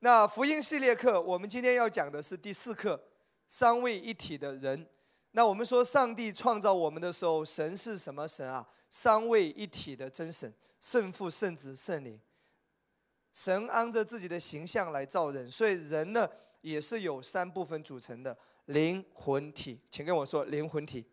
[0.00, 3.02] 那福音系列课，我们今天要讲的是第四课，
[3.48, 4.86] 三位一体的人。
[5.32, 8.66] 那我们说，上帝创造我们的时候，神是什么神啊？
[8.90, 12.20] 三位一体的真神，圣父、圣子、圣灵。
[13.32, 16.28] 神按着自己的形象来造人，所以人呢
[16.60, 18.36] 也是有三部分组成的：
[18.66, 19.80] 灵魂体。
[19.90, 21.04] 请跟我说灵魂体。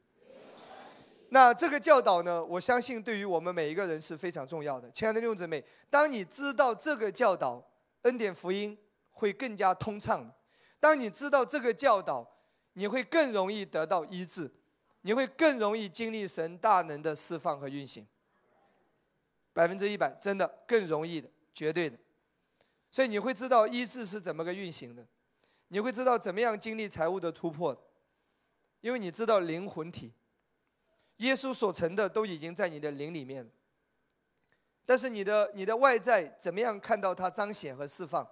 [1.29, 4.91] 那这个教导呢，我相信对于我们每一个人是非常重要的。
[4.91, 7.66] 亲爱的弟兄姊妹，当你知道这个教导，
[8.04, 8.78] 恩典福音
[9.10, 10.33] 会更加通畅。
[10.79, 12.28] 当你知道这个教导，
[12.73, 14.51] 你会更容易得到医治，
[15.01, 18.07] 你会更容易经历神大能的释放和运行。
[19.54, 21.97] 百分之一百，真的更容易的，绝对的。
[22.89, 25.06] 所以你会知道医治是怎么个运行的，
[25.68, 27.89] 你会知道怎么样经历财务的突破，
[28.79, 30.14] 因为你知道灵魂体。
[31.18, 33.52] 耶稣所成的都已经在你的灵里面了，
[34.86, 38.28] 但是你的你的外在怎么样看到它彰显和释放？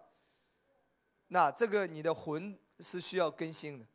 [1.27, 3.85] 那这个你的魂是需要更新的。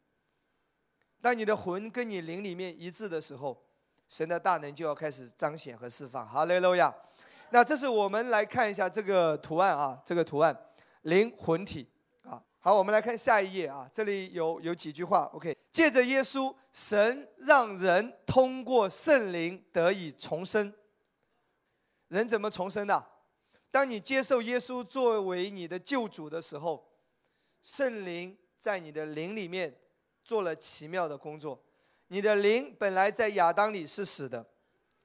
[1.20, 3.60] 当你的魂跟你灵里面一致的时候，
[4.08, 6.28] 神的大能就要开始彰显和释放。
[6.28, 6.94] 哈利路亚！
[7.50, 10.56] 那这是我们来看一下这个图案啊，这个图案
[11.02, 11.88] 灵魂体
[12.22, 12.42] 啊。
[12.60, 15.22] 好，我们来看下一页啊，这里有有几句话。
[15.32, 20.72] OK，借着耶稣，神让人通过圣灵得以重生。
[22.14, 23.06] 人怎么重生的？
[23.70, 26.88] 当你接受耶稣作为你的救主的时候，
[27.60, 29.76] 圣灵在你的灵里面
[30.24, 31.60] 做了奇妙的工作。
[32.08, 34.46] 你的灵本来在亚当里是死的，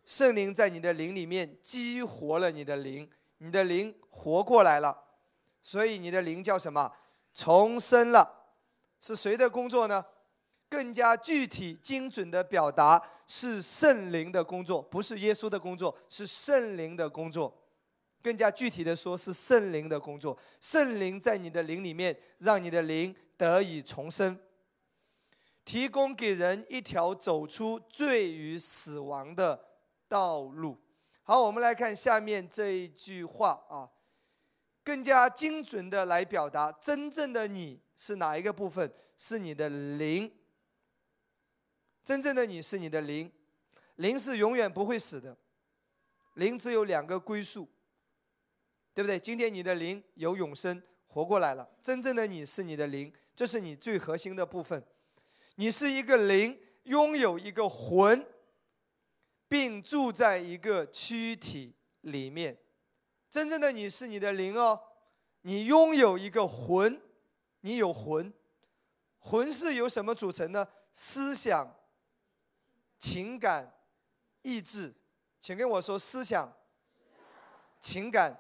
[0.06, 4.96] 圣灵在你的灵里面激活了你的灵，你的灵活过来了，
[5.64, 6.94] 所以你的灵叫什么？
[7.34, 8.52] 重生了，
[9.00, 10.06] 是谁的工作呢？
[10.70, 13.02] 更加具体、精准的表达
[13.32, 17.56] 是圣灵的工作，不是耶稣的工作，是圣灵的工作。
[18.24, 20.36] 更加具体的说，是圣灵的工作。
[20.60, 24.36] 圣灵在你的灵里面，让你的灵得以重生，
[25.64, 29.64] 提供给人一条走出罪与死亡的
[30.08, 30.76] 道路。
[31.22, 33.88] 好，我们来看下面这一句话啊。
[34.84, 38.92] 更加精准的来表达，真正的你是哪一个部分？
[39.20, 40.32] 是你的灵。
[42.10, 43.32] 真正的你是你的灵，
[43.98, 45.38] 灵是永远不会死的，
[46.34, 47.70] 灵只有两个归宿，
[48.96, 49.20] 对不对？
[49.20, 51.70] 今天你的灵有永生，活过来了。
[51.84, 54.84] 真正的你是你的灵，这是你最核心的部分。
[55.58, 58.26] 你是一个灵，拥有一个魂，
[59.48, 62.58] 并住在一个躯体里面。
[63.30, 64.82] 真正的你是你的灵哦，
[65.42, 67.00] 你拥有一个魂，
[67.62, 68.34] 你有魂，
[69.20, 70.68] 魂是由什么组成呢？
[70.92, 71.72] 思想、
[73.00, 73.74] 情感、
[74.42, 74.94] 意志，
[75.40, 76.54] 请跟我说思想、
[77.82, 78.38] 情感、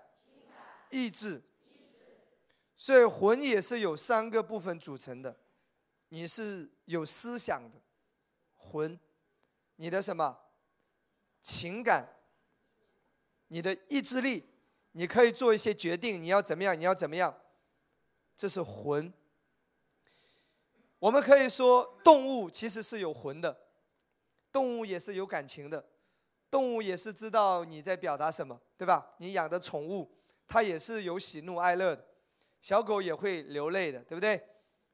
[0.89, 1.41] 意志。
[2.77, 5.35] 所以魂也是有三个部分组成的，
[6.09, 7.81] 你是有思想的
[8.55, 8.99] 魂，
[9.77, 10.37] 你的什么
[11.41, 12.07] 情感，
[13.47, 14.45] 你的意志力。
[14.93, 16.77] 你可以做一些决定，你要怎么样？
[16.77, 17.33] 你要怎么样？
[18.35, 19.13] 这是魂。
[20.97, 23.69] 我们可以说，动物其实是有魂的，
[24.51, 25.83] 动物也是有感情的，
[26.49, 29.15] 动物也是知道你在表达什么，对吧？
[29.17, 30.11] 你养的宠物，
[30.47, 32.05] 它也是有喜怒哀乐的，
[32.61, 34.43] 小狗也会流泪的，对不对？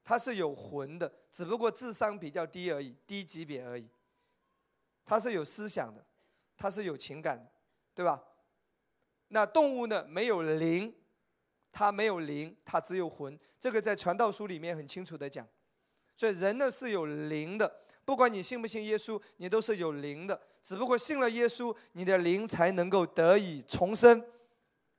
[0.03, 3.89] 它是有魂的，只不过智商比较低而已，低级别而已。
[5.03, 6.05] 它是有思想的，
[6.57, 7.51] 它是有情感的，
[7.93, 8.23] 对吧？
[9.29, 10.05] 那动物呢？
[10.07, 10.93] 没有灵，
[11.71, 13.39] 它没有灵，它只有魂。
[13.59, 15.47] 这个在传道书里面很清楚的讲。
[16.15, 20.39] 所以人呢是有灵的，不管你信不信耶稣，你都是有灵的。
[20.61, 24.23] 只不过信了耶稣，你的灵才能够得以重生，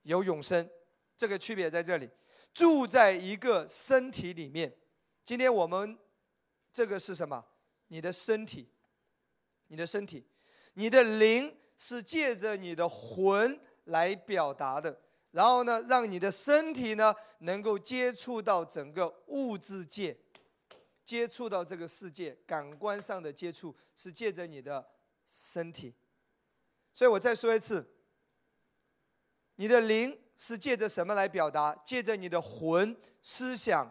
[0.03, 0.69] 有永生。
[1.17, 2.11] 这个区别在这里。
[2.53, 4.77] 住在一个身体里面。
[5.25, 5.97] 今天我们
[6.73, 7.45] 这个是什么？
[7.89, 8.69] 你的身体，
[9.69, 10.27] 你的身体，
[10.75, 13.59] 你的灵是借着你的魂。
[13.87, 15.01] 来表达的，
[15.31, 20.19] 然后呢，让你的身体呢能够接触到整个物质界，
[21.07, 24.87] 接触到这个世界，感官上的接触是借着你的
[25.25, 25.95] 身体。
[26.93, 27.89] 所以我再说一次，
[29.55, 31.75] 你的灵是借着什么来表达？
[31.87, 33.89] 借着你的魂、思想，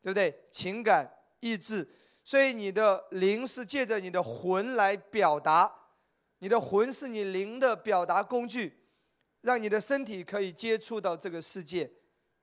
[0.00, 0.48] 对不对？
[0.50, 1.08] 情感、
[1.40, 1.86] 意志。
[2.24, 5.72] 所以你的灵是借着你的魂来表达，
[6.38, 8.78] 你的魂是你灵的表达工具。
[9.42, 11.90] 让你的身体可以接触到这个世界，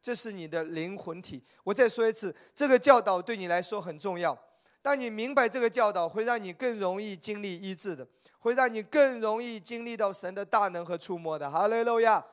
[0.02, 1.44] 这是你的灵魂体。
[1.64, 4.38] 我再说一次，这个教导对你来说很重要。
[4.82, 8.08] 当你明白这个教导，会让你更容易经历医治的，
[8.40, 11.52] 会让你更容易经历到神的大能和触摸的。
[11.52, 12.24] 哈利路亚。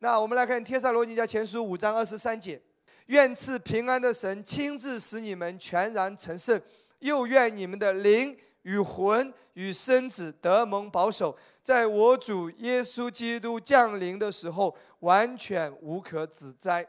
[0.00, 2.60] 那我们来看《帖撒罗尼迦前书》五章二十三节：
[3.06, 6.60] 愿赐平安的神亲自使你们全然成圣，
[6.98, 16.88] 又愿你们的灵与魂与身子得蒙保守，在我主耶稣基督降临的时候完全无可指摘。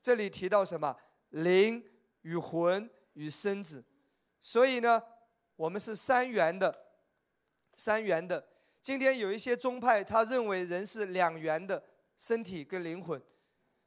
[0.00, 0.96] 这里提到什么？
[1.30, 1.84] 灵
[2.22, 3.84] 与魂与身子。
[4.40, 5.02] 所以呢，
[5.56, 6.74] 我们是三元的，
[7.74, 8.46] 三元的。
[8.80, 11.82] 今天有一些宗派，他认为人是两元的。
[12.16, 13.20] 身体跟灵魂，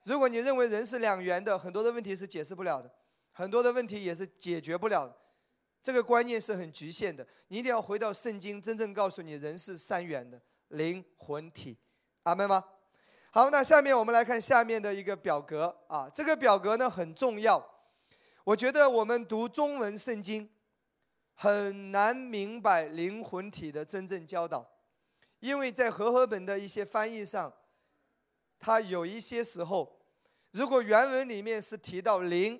[0.04, 2.92] 如果你认为人是两元的，很多的问题是解释不了的，
[3.32, 5.16] 很多的问题也是解决不了的。
[5.82, 11.78] 这个观念是很局限的，你一定要回到圣经，真正告诉你人是三元的灵魂体。
[12.24, 12.64] 阿门吗？
[13.32, 17.64] 好，那下面我们来看下面的一个表格啊，这个表格呢很重要。
[18.44, 20.50] 我觉得我们读中文圣经
[21.34, 24.68] 很难明白灵魂体的真正教导，
[25.40, 27.54] 因为在和合本的一些翻译上。
[28.60, 30.02] 它有一些时候，
[30.50, 32.60] 如果原文里面是提到灵，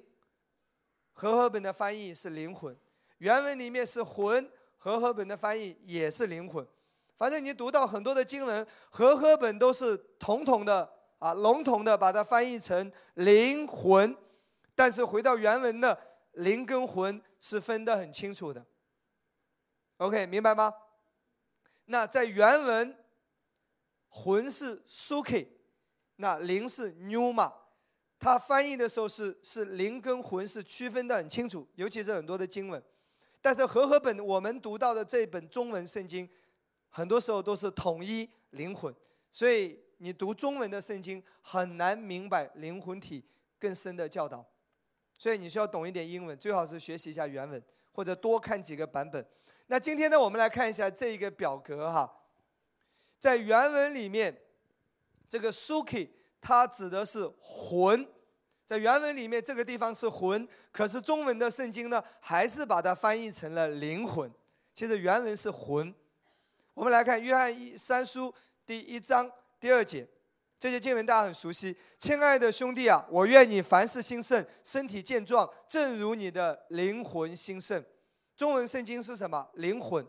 [1.12, 2.76] 和合本的翻译是灵魂；
[3.18, 6.66] 原文里面是魂，和合本的翻译也是灵魂。
[7.18, 10.88] 反正你读到很多的经文，和合本都是统统的
[11.20, 14.16] 啊，笼统的把它翻译成灵魂，
[14.76, 16.00] 但是回到原文的
[16.34, 18.64] 灵跟魂是分得很清楚的。
[19.98, 20.72] OK，明白吗？
[21.86, 22.96] 那在原文，
[24.10, 25.48] 魂是 suki。
[26.18, 27.52] 那灵是 numa，
[28.20, 32.84] 它翻译的时候是是灵跟魂是区分的很清楚，尤其是很多的经文。
[33.42, 36.30] 但是和合本我们读到的这本中文圣经，
[36.90, 38.94] 很多时候都是统一灵魂，
[39.32, 43.24] 所以你读中文的圣经很难明白灵魂体
[43.60, 44.46] 更深的教导。
[45.18, 47.62] 所以你需要懂一点英文，最好是学习一下原文，
[47.92, 49.26] 或者多看几个版本。
[49.68, 52.22] 那今天呢，我们来看一下这一个表格哈，
[53.18, 54.44] 在原文里面。
[55.30, 56.08] 这个 suki
[56.40, 58.08] 它指的是魂，
[58.68, 64.30] 在原文里面这个地方是魂，可是中文的圣经呢，还是把它翻译成了灵魂。
[64.76, 65.96] 其实原文是魂。
[66.74, 68.32] 我们来看约翰一三书
[68.66, 70.06] 第一章第二节，
[70.60, 71.78] 这些经文大家很熟悉。
[71.98, 77.82] 亲爱的兄弟啊，我愿你凡事兴盛，身体健壮，正如你的灵魂兴盛。
[78.36, 79.50] 中文圣经是什么？
[79.54, 80.06] 灵魂。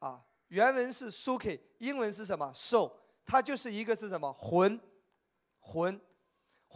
[0.00, 2.92] 啊，原文是 suki，英文是什么 so。
[3.24, 4.78] 它就是一个是什么魂，
[5.58, 5.98] 魂，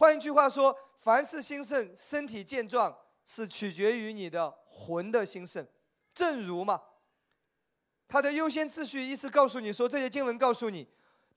[0.01, 5.63] 换一句话说，凡是兴盛、身体健壮，是取决于你的魂的兴盛。
[6.11, 6.81] 正如嘛，
[8.07, 10.87] 它的优先次序意思告诉你说，这些经文告诉你，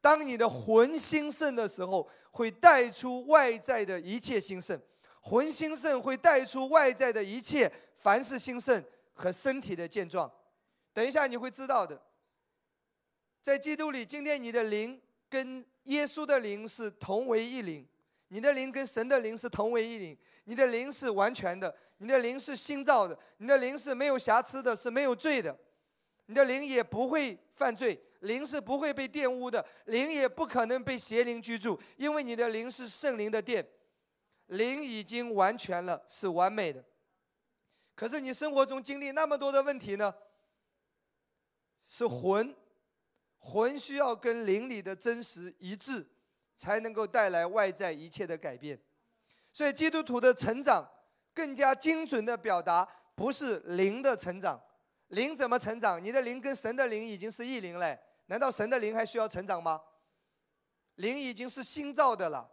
[0.00, 4.80] 当你的魂兴盛的时候，会带出外在的一切兴盛。
[5.20, 8.82] 魂兴盛会带出外在的一切，凡是兴盛
[9.12, 10.32] 和身体的健壮。
[10.94, 12.00] 等一下你会知道的，
[13.42, 14.98] 在基督里，今天你的灵。
[15.28, 17.84] 跟耶稣的灵是同为一灵，
[18.28, 25.56] 你的灵跟神的灵是同为一灵，你的灵是完全的，你的灵是新造的，你的灵是没有瑕疵的，是没有罪的，
[26.26, 33.64] 你的灵也不会犯罪，灵是不会被玷污的，灵也不可能被邪灵居住，因为你的灵是圣灵的殿，
[34.46, 36.84] 灵已经完全了，是完美的。
[37.94, 40.12] 可是你生活中经历那么多的问题呢？
[41.84, 42.54] 是魂。
[43.46, 46.06] 魂需要跟灵里的真实一致，
[46.56, 48.78] 才能够带来外在一切的改变。
[49.52, 50.88] 所以基督徒的成长
[51.32, 54.60] 更加精准的表达，不是灵的成长。
[55.08, 56.02] 灵怎么成长？
[56.02, 59.80] 你的灵跟神的灵已经是一灵了，难道神的灵还需要成长吗？
[60.96, 62.50] 灵已经是新造的了，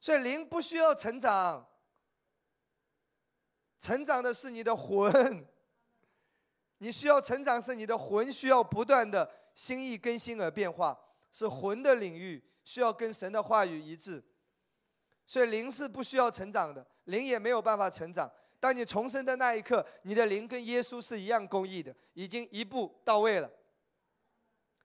[0.00, 1.66] 所以灵不需要成长。
[3.78, 5.46] 成长的是你的魂，
[6.78, 9.30] 你需要成长是你的魂需要不断的。
[9.54, 10.96] 心意更新而变化，
[11.32, 14.22] 是魂的领域，需要跟神的话语一致。
[15.26, 18.30] 所以灵是不需要成长的，灵也没有办法成长。
[18.60, 23.50] 当你重生的那一刻，你的灵跟耶稣是一样公义的，已经一步到位了。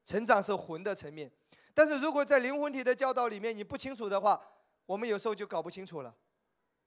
[0.05, 1.29] 成长是魂的层面，
[1.73, 4.41] 但是如果在灵魂体的教导里面你不清楚的话，
[4.85, 6.15] 我们有时候就搞不清楚了。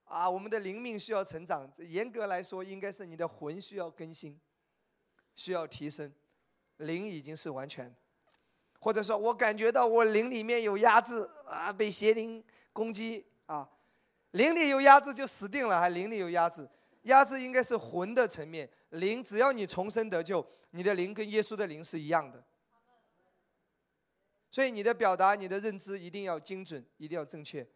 [0.05, 4.39] 啊，我们的灵命需要成长，严格来说，应该是你的魂需要更新，
[5.35, 6.11] 需要提升。
[6.77, 7.95] 灵已经是完全，
[8.87, 12.41] 或者说我感觉到我灵里面有压制啊，被邪灵
[12.71, 13.69] 攻击啊，
[14.31, 16.65] 灵里有压制就死定了，还灵里有压制，
[17.01, 22.41] 压制应该是魂的层面，灵只要你重生得救，你的灵跟耶稣的灵是一样的，
[24.49, 27.67] 所以你的表达、你的认知一定要精准，一定要正确，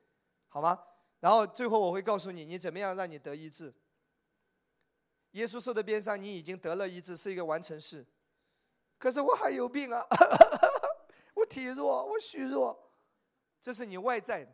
[0.48, 0.80] 好吗？
[1.20, 3.74] 然后最后我会告诉你，你怎么样让你得医治。
[5.32, 8.06] 耶稣受的鞭伤，你已经得了医治，是一个完成式。
[8.98, 10.06] 可是我还有病啊！
[11.34, 12.92] 我体弱，我虚弱，
[13.60, 14.54] 这是你外在的。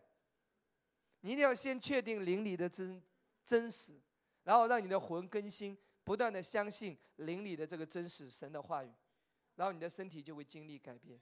[1.22, 3.02] 你一定要先确定灵里的真
[3.44, 4.00] 真实，
[4.44, 8.94] 然后让你的魂更新，不断的相信灵里的这个真实神的话语，
[9.56, 11.20] 然后你的身体就会经历改变，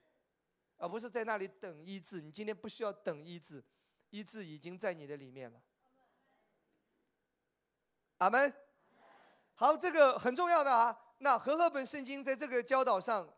[0.78, 2.22] 而不是在那里等医治。
[2.22, 3.64] 你今天不需要等医治，
[4.10, 5.62] 医治已经在你的里面了。
[8.18, 8.54] 阿门。
[9.56, 10.96] 好，这个很重要的啊。
[11.20, 13.34] 那和合本圣经在这个教导上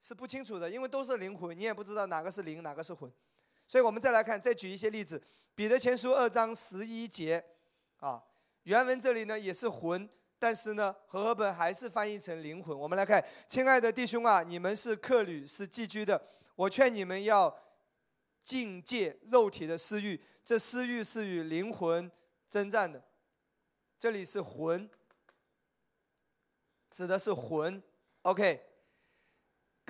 [0.00, 3.10] 是不清楚的，因为都是灵魂，你也不知道哪个是灵，哪个是魂。
[3.66, 5.22] 所以我们再来看，再举一些例子。
[5.54, 7.44] 彼得前书二章十一节，
[7.98, 8.22] 啊，
[8.62, 12.76] 原文这里呢也是魂，但是呢和合本还是翻译成灵魂。
[12.76, 16.20] 我们来看，亲爱的弟兄啊，你们是客旅，是寄居的，
[16.56, 17.54] 我劝你们要
[18.42, 22.10] 境界肉体的私欲，这私欲是与灵魂
[22.48, 23.02] 征战的。
[23.98, 24.88] 这里是魂，
[26.90, 27.82] 指的是魂。
[28.22, 28.62] OK，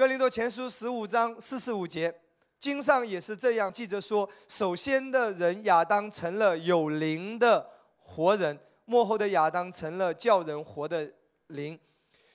[0.01, 2.23] 哥林多前书十五章四十五节，
[2.59, 11.13] 经上也是这样记着说：首先的人亚当成了有灵的活人，幕后的亚当成了叫人活的
[11.49, 11.79] 灵。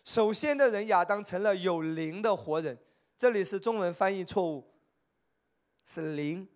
[0.04, 2.78] 首先的人亚当成了有灵的活人，
[3.18, 4.64] 这里是中文翻译错误，
[5.86, 6.48] 是灵，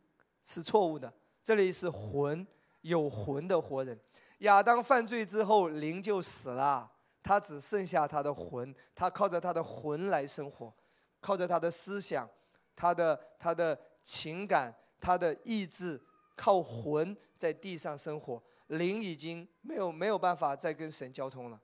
[0.43, 1.11] 是错误的。
[1.41, 2.45] 这里是魂，
[2.81, 3.99] 有魂的活人。
[4.41, 6.87] 亚当犯罪之后，灵就死了，
[7.23, 10.71] 他只剩下他的魂，他靠着他的魂来生活，
[11.19, 12.29] 靠着他的思想，
[12.75, 16.01] 他的他的情感，他的意志，
[16.35, 18.41] 靠魂在地上生活。
[18.67, 21.59] 灵已经没有没有办法再跟神交通了，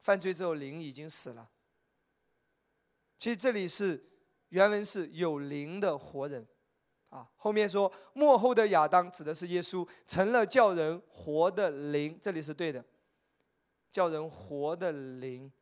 [0.00, 1.48] 犯罪之后灵已经死了。
[3.18, 4.02] 其实这里是
[4.48, 6.46] 原文是有灵的活人。
[7.10, 12.82] 啊，后面说幕后的亚当指的是耶稣，成了叫人活的灵，这里是对的，
[13.90, 15.52] 叫人活的灵。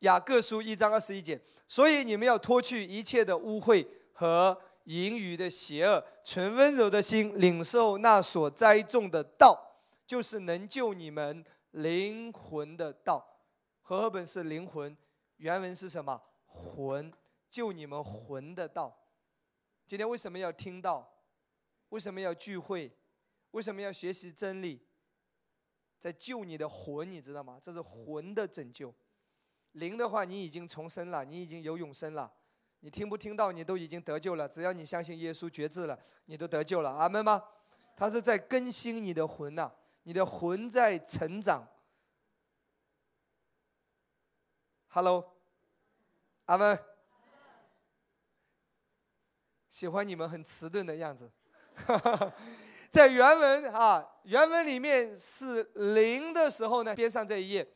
[0.00, 13.26] 雅各书一章二十一节，所以你们要脱去一切的污秽和淫语的邪恶，存温柔的心，领受那所栽种的道，就是能救你们灵魂的道。
[13.82, 14.96] 和合本是灵魂，
[15.38, 16.22] 原文是什么？
[16.46, 17.12] 魂，
[17.50, 18.96] 救你们魂的道。
[19.86, 21.10] 今天为什么要听到？
[21.88, 22.92] 为什么要聚会？
[23.52, 24.86] 为什么要学习真理？
[25.98, 27.58] 在救你的魂，你知道吗？
[27.60, 28.94] 这是魂的拯救。
[29.78, 32.32] 灵的话，你已经重生了，你已经有永生了。
[32.80, 33.50] 你听不听到？
[33.50, 34.48] 你都已经得救了。
[34.48, 36.90] 只要你相信耶稣，觉知了，你都得救了。
[36.90, 37.42] 阿门吗？
[37.96, 39.72] 他是在更新你的魂呐，
[40.04, 41.66] 你的魂在成长。
[44.88, 45.36] Hello，
[46.46, 46.78] 阿门。
[49.68, 51.30] 喜欢你们很迟钝的样子，
[52.90, 57.68] 在原文啊，原文里面是灵的时候呢，边上这一页，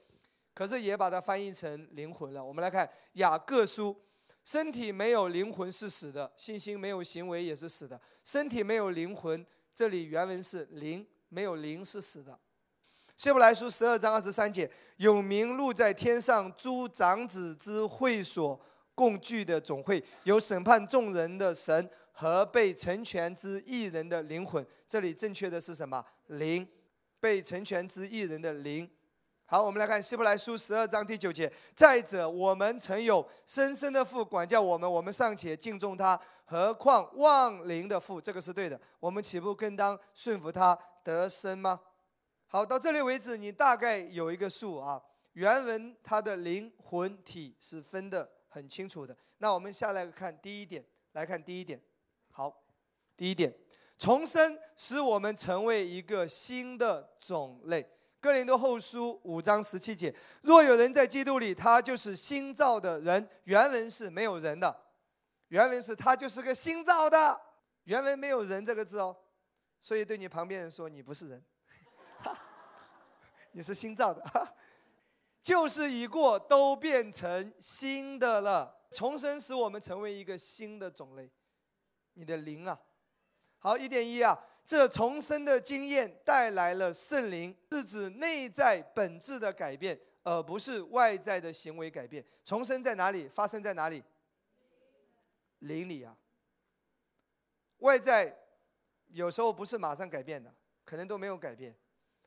[0.54, 2.44] 可是也把它翻译成灵魂了。
[2.44, 3.96] 我们来看雅各书，
[4.44, 8.00] 身体没有灵魂是死的，信心没有行为也是死的。
[8.24, 9.44] 身体没有灵魂，
[9.74, 12.38] 这里原文是灵，没有灵是死的。
[13.16, 18.60] 希伯来书十二章二十三节，有名录在天上诸长子之会所。
[18.94, 24.64] 共聚的总会有审判众人的神和被成全之艺人的灵魂。
[24.86, 26.04] 这里正确的是什么？
[26.26, 26.68] 灵，
[27.18, 28.88] 被成全之艺人的灵。
[29.52, 31.52] 好，我们来看希伯来书十二章第九节。
[31.74, 38.18] 再者，我们曾有深深的父管教我们，我们尚且敬重他，何况忘灵的父？
[38.18, 38.80] 这个是对的。
[38.98, 41.78] 我们岂不更当顺服他得生吗？
[42.46, 44.98] 好，到这里为止，你大概有一个数啊。
[45.34, 48.26] 原文它的灵魂体是分的。
[48.48, 49.14] 很清楚的。
[49.36, 50.82] 那我们下来看第一点，
[51.12, 51.78] 来看第一点。
[52.30, 52.50] 好，
[53.18, 53.54] 第一点，
[53.98, 57.86] 重生使我们成为一个新的种类。
[58.22, 63.28] 哥林多后书五章十七节：若有人在基督里，他就是新造的人。
[63.42, 64.84] 原文是没有人的，
[65.48, 67.40] 原文是他就是个新造的。
[67.82, 69.16] 原文没有人这个字哦，
[69.80, 71.44] 所以对你旁边人说，你不是人，
[73.50, 74.54] 你是新造的。
[75.42, 78.72] 旧 事已过，都变成新的了。
[78.92, 81.28] 重生使我们成为一个新的种类。
[82.12, 82.78] 你的灵啊，
[83.58, 92.24] 好一点一啊，这重生的经验带来了圣灵，是指内在本质的改变，而不是外在的行为改变。
[92.44, 93.28] 重生在哪里？
[93.28, 94.02] 发生在哪里？
[95.58, 96.16] 灵里啊。
[97.78, 98.36] 外在
[99.08, 100.54] 有时候不是马上改变的，
[100.84, 101.74] 可能都没有改变。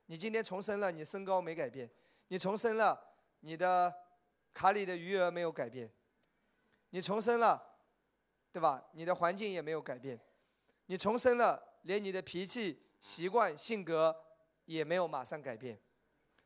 [0.08, 1.90] 你今天重生了，你身高没改变。
[2.28, 3.00] 你重生了，
[3.40, 3.94] 你的
[4.54, 5.90] 卡里的余额没有改变，
[6.90, 7.62] 你重生了，
[8.52, 8.84] 对吧？
[8.94, 10.20] 你的环境也没有改变，
[10.88, 14.16] 你重生了，连你的脾气、习惯、性格
[14.66, 15.80] 也没有马上改变。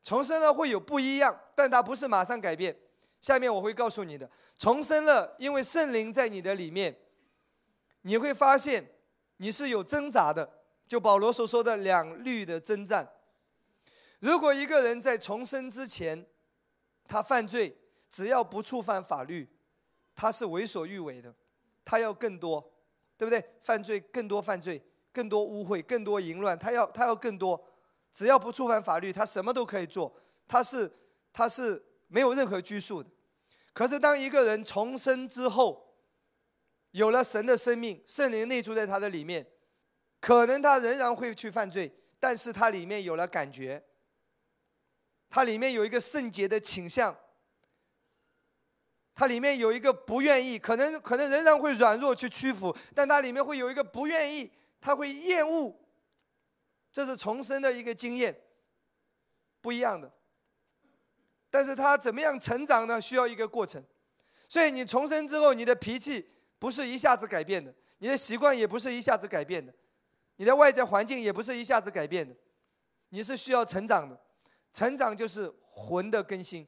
[0.03, 2.73] 重生了会有不一样，但它不是马上改变。
[3.21, 6.97] 下面我会告诉你的，重生了，因为圣灵在你的里面，
[8.03, 8.93] 你会发现
[9.37, 10.57] 你是有挣扎的。
[10.87, 13.07] 就保罗所说的两律的征战。
[14.19, 16.25] 如果一个人在重生之前，
[17.07, 17.77] 他犯罪，
[18.09, 19.47] 只要不触犯法律，
[20.15, 21.31] 他是为所欲为的，
[21.85, 22.73] 他要更多，
[23.15, 23.43] 对不对？
[23.61, 24.81] 犯罪更多，犯罪
[25.19, 27.61] 更多污秽，更多淫乱，他要他要更多。
[28.13, 30.15] 只要不触犯法律，他什么都可以做，
[30.47, 30.89] 他是
[31.33, 33.09] 他是没有任何拘束的。
[33.73, 35.97] 可是当一个人重生之后，
[36.91, 39.45] 有了神的生命，圣灵内住在他的里面。
[40.21, 43.83] 可能他仍然会去犯罪，但是他里面有了感觉，
[45.29, 47.13] 他里面有一个圣洁的倾向，
[49.13, 54.49] 他里面有一个不愿意，可能可能仍然会软弱去屈服，但他里面会有一个不愿意，
[54.81, 55.75] 他会厌恶，
[56.91, 58.39] 这是重生的一个经验，
[59.61, 60.11] 不一样的。
[61.49, 63.01] 但是他怎么样成长呢？
[63.01, 63.83] 需要一个过程，
[64.47, 69.73] 所以你重生之后，你的脾气不是一下子改变的，你的习惯也不是一下子改变的。
[70.35, 72.35] 你的外在环境也不是一下子改变的，
[73.09, 74.17] 你是需要成长的，
[74.71, 76.67] 成长就是魂的更新。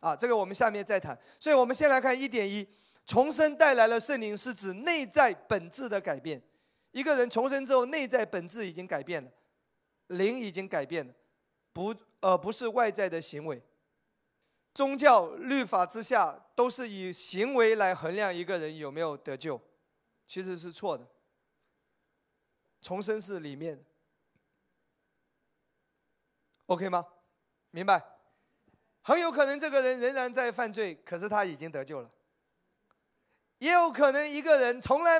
[0.00, 1.18] 啊，这个我们下面再谈。
[1.40, 2.68] 所以我们先来看一点一，
[3.06, 6.42] 重生带来了圣灵，是指内在本质的改变。
[6.92, 9.30] 一个人重生之后，内在本质已经改变了，
[10.08, 11.12] 灵已经改变了，
[11.72, 13.62] 不，而不是外在的行为。
[14.72, 19.60] 宗教律法之下，都是以行为来衡量一个人有没有得救，
[20.26, 21.06] 其实是错的。
[22.80, 23.82] 重生是里面的
[26.66, 27.06] ，OK 吗？
[27.70, 28.02] 明白？
[29.02, 32.10] 很有可能这个人仍然在犯罪，可是他已经得救了。
[33.64, 35.18] 也有可能一个人从来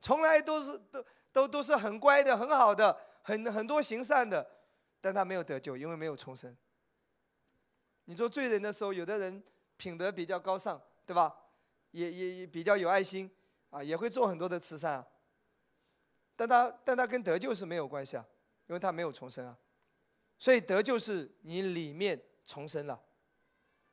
[0.00, 4.44] 从来都是都都都是很乖的、很好的、很很多行善的，
[5.00, 6.56] 但他没有得救，因为没有重生。
[8.06, 9.40] 你做罪人的时候，有的人
[9.76, 11.32] 品德比较高尚，对吧？
[11.92, 13.30] 也也也比较有爱心
[13.70, 15.06] 啊，也会做很多的慈善啊。
[16.34, 18.26] 但他但他跟得救是没有关系啊，
[18.66, 19.56] 因为他没有重生啊，
[20.36, 23.00] 所以得救是你里面重生了，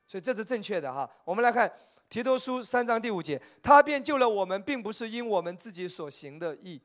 [0.07, 1.07] 所以这是正确的哈。
[1.23, 1.71] 我们来看
[2.11, 6.81] 提多书三章第五节，他便救了我们，并不是因我们自己所行的义。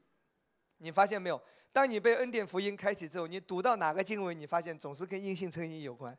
[0.79, 1.43] 你发现没有？
[1.73, 6.17] 当你被恩典福音开启之后，你读到哪个经文，你发现总是跟因信称义有关。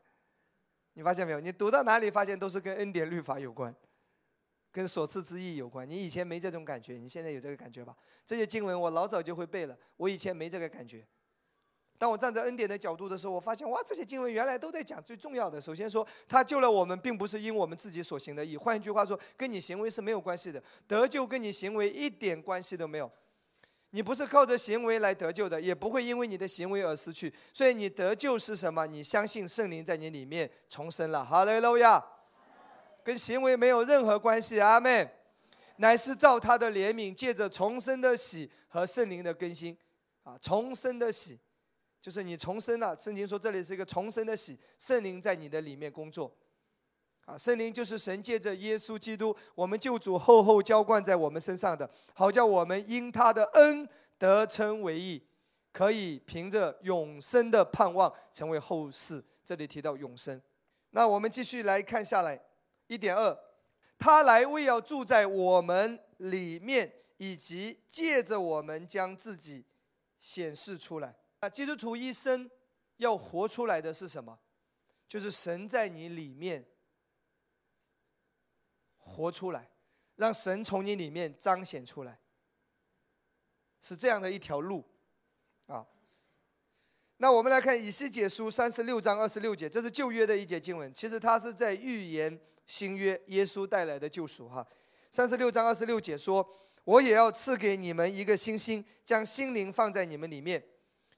[0.92, 1.40] 你发现没有？
[1.40, 3.74] 你读到哪里，发现都是跟恩典律法有关。
[4.74, 5.88] 跟所赐之意有关。
[5.88, 7.96] 你以前没这种感觉，你现在有这个感觉吧？
[8.26, 11.08] 这些经文我老早就会背了，我以前没这个感觉。
[11.98, 15.60] 当我站在恩典的角度的时候，我发现哇，这些经文原来都在讲最重要的。
[15.60, 18.56] 首先说，他救了我们，并不是因我们自己所行的义。
[18.56, 23.12] 换一句话说，跟你行为是没有关系的，得救跟你行为一点关系都没有。
[23.92, 27.34] 你不是靠着行为来得救的，也不会因为你的行为而失去。
[27.54, 28.86] 所以你得救是什么？
[28.86, 31.26] 你相信圣灵在你里面重生了。
[31.26, 32.04] 哈利路亚。
[33.04, 35.10] 跟行为没有任何关系，阿妹，
[35.78, 39.78] 乃是照他的怜悯，借着重生的喜和圣灵的更新，
[40.24, 41.40] 啊，重生的喜，
[42.02, 42.96] 就是你重生了。
[42.96, 46.32] 圣经说这里是一个重生的喜，圣灵在你的里面工作，
[47.26, 55.22] 啊，圣灵就是神借着耶稣基督，我们救主厚厚浇灌在我们身上的，好叫我们因他的恩得称为义，
[55.74, 59.24] 可以凭着永生的盼望成为后世。
[59.44, 60.42] 这里提到永生，
[60.92, 62.42] 那我们继续来看下来。
[62.88, 63.38] 一点二，
[63.98, 69.66] 他来为要住在我们里面，以及借着我们将自己
[70.20, 71.16] 显示出来。
[71.40, 72.50] 啊，基督徒一生
[72.98, 74.40] 要活出来的是什么？
[75.08, 76.66] 就是神在你里面
[78.98, 79.72] 活出来，
[80.16, 82.20] 让神从你里面彰显出来，
[83.80, 84.84] 是这样的一条路，
[85.68, 85.88] 啊。
[87.18, 92.40] 那我们来看以西结书三十六章二十六节，这是旧约的一节经文，其实它是在预言。
[92.70, 94.68] 新约耶稣带来的救赎，哈，
[95.10, 96.46] 三十六章二十六节说
[96.84, 100.62] ：“我也要赐给你们一个新心，将心灵放在你们里面，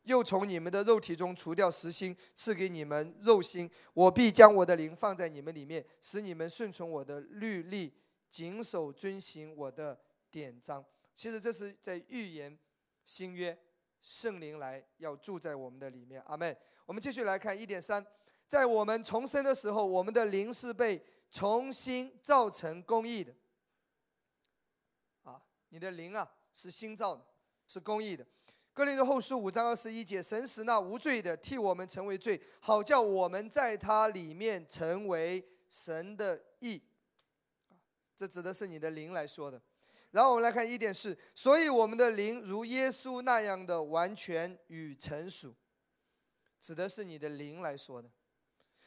[0.04, 3.70] 又从你们的肉体中除掉实心，赐给你们肉心。
[3.94, 7.94] 我必将我的灵放在你们里面，使你们顺从我的律例，
[8.30, 10.00] 谨守遵行我的
[10.32, 10.84] 典章。”
[11.16, 12.58] 其实这是在预言
[13.04, 13.58] 新约
[14.02, 16.22] 圣灵来要住在我们的里面。
[16.26, 16.56] 阿门。
[16.86, 18.06] 我们继续来看一点三，
[18.48, 21.02] 在我们重生的时候，我们的灵是被。
[21.32, 23.32] 重新造成公义的，
[25.22, 27.24] 啊，你的灵啊是新造的，
[27.68, 28.26] 是公义的。
[28.80, 36.82] 哥林多后书五章二十一节，神使那无罪的替我们成为罪，好叫我们在他里面成为神的义。
[38.16, 39.62] 这指的是你的灵来说的。
[40.12, 45.54] 然后我们来看一点是，所以我们的灵如耶稣那样的完全与成熟，
[46.62, 48.10] 指的是你的灵来说的。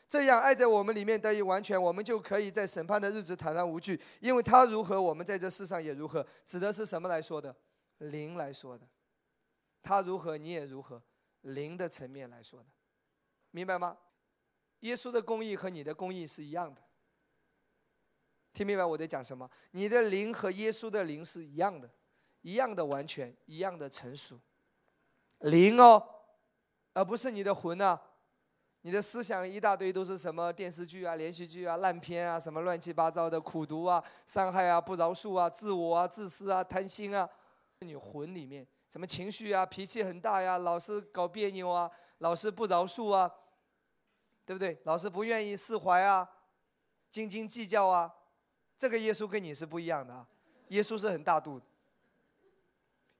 [0.09, 6.27] 这样爱在我们里面得以完全，我们就可以在审判的日子坦然无惧，因为他如何，我们在这世上也如何。
[6.47, 7.55] 指的是什么来说的？
[7.99, 8.89] 灵来说的。
[9.83, 11.03] 他如何，你也如何，
[11.43, 12.67] 灵的层面来说的，
[13.51, 13.97] 明白吗？
[14.81, 16.81] 耶稣的公义和你的公义是一样的。
[18.53, 19.51] 听明白我在讲什么？
[19.71, 21.91] 你的灵和耶稣的灵是一样的，
[22.43, 24.39] 一样的完全，一样的成熟。
[25.39, 26.03] 灵哦，
[26.93, 28.01] 而不是你的魂啊！
[28.83, 37.29] 你的思想一大堆都是什么电视剧啊、连续剧啊、烂片啊，什么乱七八糟的苦读啊、伤害啊、不饶恕啊、自我啊、自私啊、贪心啊，
[37.79, 43.33] 你魂里面什么情绪啊、脾气很大呀，老是搞别扭啊，老是不饶恕啊，
[44.45, 44.79] 对不对？
[44.85, 46.29] 老是不愿意释怀啊，
[47.11, 48.15] 斤斤计较啊。
[48.77, 50.29] 这个耶稣跟你是不一样的啊，
[50.69, 51.59] 耶稣是很大度，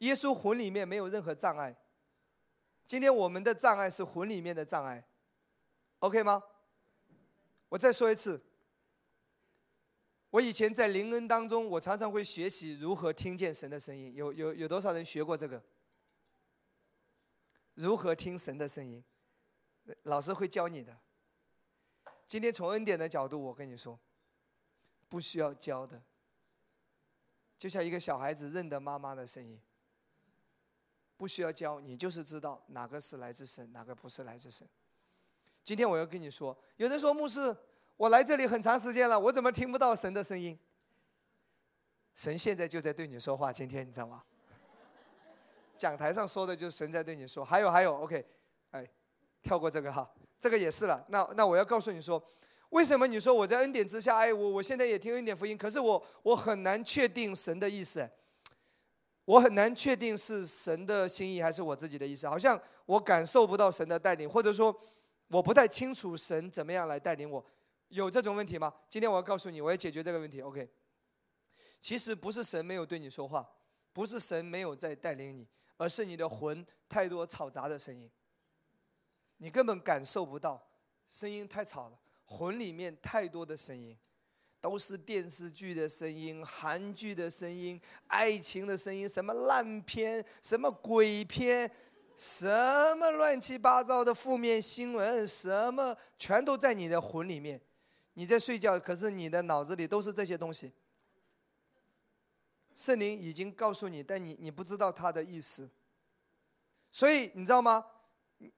[0.01, 1.75] 耶稣魂里面没有任何障碍。
[2.87, 5.03] 今天我们的障碍是魂里面的障碍
[6.01, 6.43] ，OK 吗？
[7.71, 8.45] 我再说一次，
[10.33, 14.15] 我以前在灵恩当中，我常常会学习如何听见神的声音。
[14.15, 15.63] 有有有多少人学过这个？
[17.75, 19.05] 如何听神的声音？
[20.05, 20.99] 老师会教你的。
[22.27, 24.01] 今天从恩典的角度，我跟你说。
[25.07, 26.03] 不需要教的，
[27.59, 29.61] 就像一个小孩子认得妈妈的声音。
[31.19, 34.67] 不需要教，你就是知道哪个是来自神，哪个不是来自神。
[35.63, 37.55] 今天我要跟你说，有人说牧师，
[37.97, 40.59] 我来这里很长时间了，我怎么听不到神的声音？
[42.15, 44.23] 神现在就在对你说话，今天你知道吗？
[45.79, 47.45] 讲台上说的就是神在对你说。
[47.45, 48.25] 还有还有，OK，
[48.71, 48.89] 哎，
[49.43, 51.05] 跳过这个哈，这个也是了。
[51.09, 52.23] 那那我要告诉你说。
[52.71, 54.17] 为什么你说我在恩典之下？
[54.17, 58.09] 哎，我我现在也听恩典福音，可是我我很难确定神的意思，
[59.27, 64.75] 我很难确定是神的心意还是我自己的意思，好像我感受不到神的带领，或者说
[65.29, 67.45] 我不太清楚神怎么样来带领我，
[67.93, 68.73] 有这种问题吗？
[68.89, 70.41] 今天我要告诉你，我要解决这个问题。
[70.41, 70.67] OK，
[71.79, 73.47] 其实不是神没有对你说话，
[73.93, 78.11] 不是神没有在带领你，而是你的魂太多嘈杂的声音，
[79.37, 80.67] 你根本感受不到，
[81.11, 81.99] 声音太吵了。
[82.25, 83.95] 魂里面太多的声音，
[84.59, 91.71] 都是电视剧的声音、韩剧的声音、爱情的声音，什么烂片、什么鬼片、
[92.17, 92.49] 什
[92.97, 97.61] 么乱七八糟的负面新闻，什么全都在你的魂里面。
[98.15, 100.73] 你在睡觉，可是你的脑子里都是这些东西。
[102.75, 105.71] 圣灵已经告诉你，但你你不知道他的意思。
[106.91, 107.85] 所以你知道吗？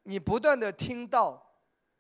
[0.05, 1.55] 你不断的听到、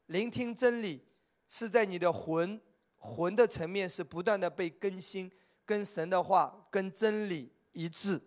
[0.06, 1.04] 聆听真理。
[1.46, 2.60] 是在你的魂，
[2.96, 5.30] 魂的层面是不断的被更新，
[5.64, 8.20] 跟神的话、跟真理一致，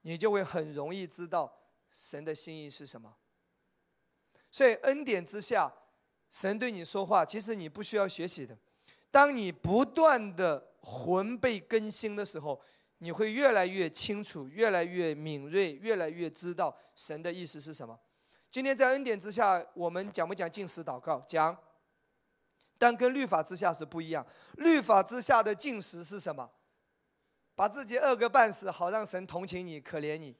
[0.00, 1.54] 你就会很容易知道
[1.90, 3.14] 神的心意是什么。
[4.50, 5.72] 所以恩典之下，
[6.30, 8.56] 神对你说话，其实你不需要学习的。
[9.10, 12.60] 当你不断的魂被更新的时候，
[12.98, 17.98] 你会越来越清楚，越来越敏锐，越来越知道神的意思是什么。
[18.50, 21.24] 今天在恩典之下，我们讲不讲进食祷告？
[21.28, 21.56] 讲。
[22.78, 24.26] 但跟律法之下是不一样。
[24.58, 26.50] 律法之下的进食是什么？
[27.54, 30.36] 把自己饿个半死，好让神同情你、可怜你。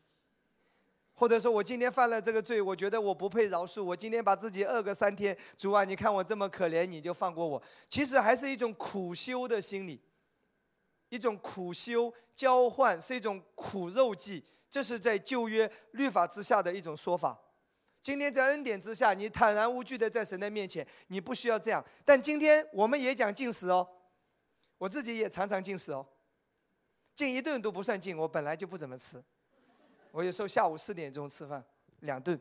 [1.16, 7.60] 或者说我今天犯了这个罪，我觉得我不配饶恕，我今天把自己饿个三天，主啊，你看我这么可怜，你就放过我。
[7.88, 9.98] 其实还是一种苦修的心理，
[11.08, 14.44] 一种苦修交换，是一种苦肉计。
[14.68, 17.40] 这是在旧约律法之下的一种说法。
[18.02, 21.82] 今天在恩典之下，你坦然无惧的在神的面前，你不需要这样。
[22.04, 23.88] 但今天我们也讲进食哦，
[24.76, 26.06] 我自己也常常进食哦，
[27.14, 29.24] 进一顿都不算进，我本来就不怎么吃，
[30.16, 31.62] 我有时候下午四点钟吃饭，
[32.00, 32.40] 两顿。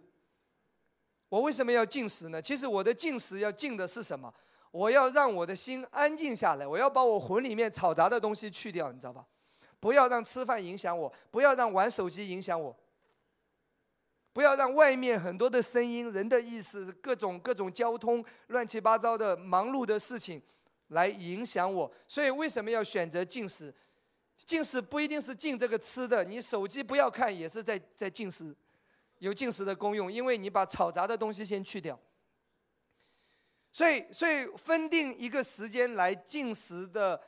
[1.27, 2.41] 我为什么要进食呢？
[2.41, 4.33] 其实我的进食要进的是什么？
[4.71, 9.27] 我要让我的心安静下来，我要把我魂里面嘈杂的东西去掉，你知道吧？
[9.81, 12.73] 不要让吃饭影响我，不要让玩手机影响我。
[14.31, 20.41] 不要让外面很多的声音、人的意思、各种各种交通、乱七八糟的忙碌的事情，
[20.87, 21.91] 来影响我。
[22.07, 23.73] 所以为什么要选择进食？
[24.35, 28.55] 进食不一定是进这个吃的，你手机不要看，也是在在进食，
[29.19, 31.99] 有进食的功用，因为你把吵杂的东西先去掉。
[33.71, 37.21] 所以，所以分定一个时间来进食的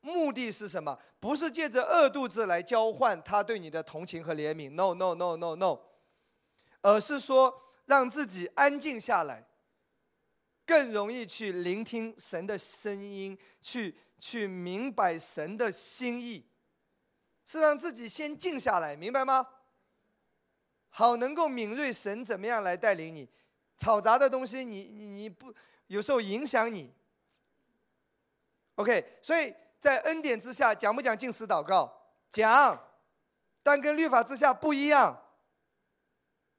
[0.00, 0.98] 目的是什么？
[1.18, 4.70] 不是借着饿肚子来交换他对你的同情和怜悯。
[4.72, 5.80] No，No，No，No，No。
[6.82, 7.54] 而是说，
[7.86, 9.46] 让自己安静下来，
[10.66, 16.46] 更容易去聆听神的声音，去去明白神的心意，
[17.44, 19.46] 是让自己先静下来，明白吗？
[20.90, 23.28] 好，能够敏锐神怎么样来带领你，
[23.78, 25.52] 嘈杂的东西，你你你不
[25.88, 26.92] 有时候影响你。
[28.76, 32.10] OK，所以在恩典之下，讲不讲进食祷告？
[32.30, 32.80] 讲。
[33.62, 35.22] 但跟律法之下不一样。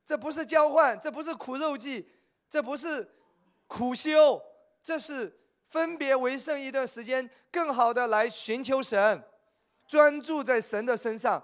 [0.06, 2.10] 这不是交换，这不是苦肉计，
[2.50, 3.12] 这不是
[3.68, 4.42] 苦修，
[4.84, 9.24] 这是分别为圣一段时间，更好的来寻求神，
[9.88, 11.44] 专注在神的身上，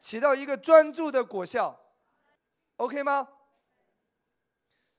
[0.00, 1.78] 起到一个专注的果效
[2.76, 3.28] ，OK 吗？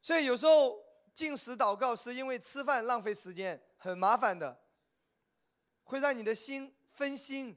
[0.02, 0.80] 所以有时候
[1.14, 4.60] 进食祷告是因为吃饭浪费时间，很麻烦的，
[5.84, 7.56] 会让你的心分心。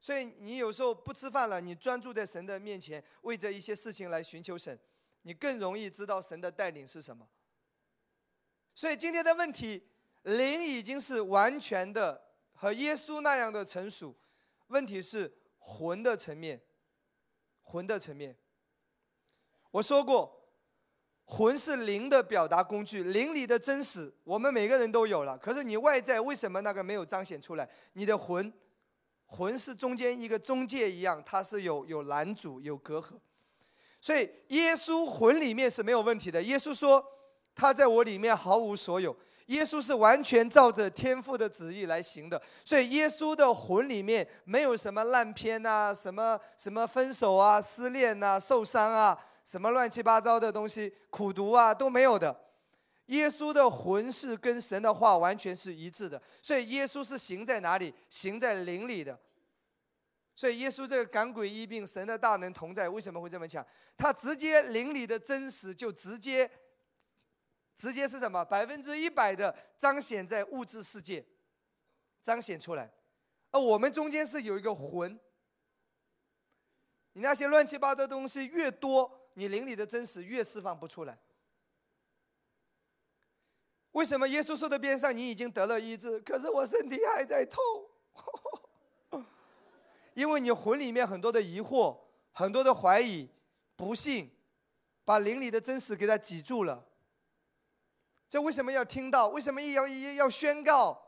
[0.00, 4.78] 所以你有时候不吃饭了，你专注在神的面前，为着一些事情来寻求神，
[5.22, 7.26] 你更容易知道神的带领是什么。
[8.74, 9.88] 所以今天的问题，
[10.22, 14.14] 灵已经是完全的和耶稣那样的成熟，
[14.68, 16.60] 问题是魂的层面，
[17.62, 18.36] 魂的层面。
[19.70, 20.48] 我说过，
[21.24, 27.68] 魂是灵的表达工具，灵里的真实我们每个人都有了，可是你外在为什么那个没有彰显出来？
[27.94, 28.52] 你的魂。
[29.26, 33.18] 魂是中间一个中介一样，它是有有拦阻、有隔阂，
[34.00, 36.40] 所以耶稣魂里面是没有问题的。
[36.42, 37.04] 耶稣说
[37.54, 39.16] 他在我里面毫无所有，
[39.46, 52.34] 耶稣是完全照着天父的旨意来行的，所以耶稣的魂里面没有什么烂片啊、什么什么分手啊、失恋啊、受伤啊、什么乱七八糟的东西、苦读啊都没有的。
[53.06, 57.92] 耶稣的魂是跟神的话完全是一致的，所以耶稣是行在哪里？
[58.08, 59.18] 行在灵里的。
[60.34, 63.64] 所以耶稣这个赶鬼医病，神的大能同在，为什么会这么讲？
[63.96, 66.50] 他直接灵里的真实就直接，
[67.76, 68.44] 直接是什么？
[68.44, 71.24] 百分之一百的彰显在物质世界，
[72.22, 72.92] 彰显出来。
[73.50, 75.18] 而我们中间是有一个魂，
[77.12, 81.18] 你那些乱七八糟东西越多，你灵里的真实越释放不出来。
[83.92, 87.62] 为什么耶稣说的边上你已经得了医治，可是我身体还在痛？
[90.14, 91.98] 因为你魂里面很多的疑惑，
[92.32, 93.28] 很多的怀疑，
[93.76, 94.30] 不信，
[95.04, 96.84] 把灵里的真实给他挤住了。
[98.28, 99.28] 这为什么要听到？
[99.28, 101.00] 为什么一要要要宣告？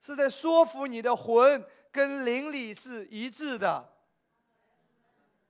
[0.00, 3.92] 是在说服你的魂跟灵里是一致的。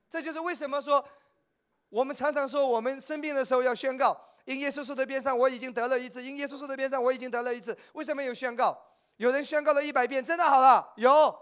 [0.09, 1.03] 这就是为什么说，
[1.89, 7.77] 我们常常说我们生病的时候要宣告：因耶稣受的边上我已经得了一治，因耶稣受的边上我已经得了一治。
[7.93, 8.77] 为什么有宣告？
[9.17, 11.33] 有人宣告了一百遍，真的好了，有。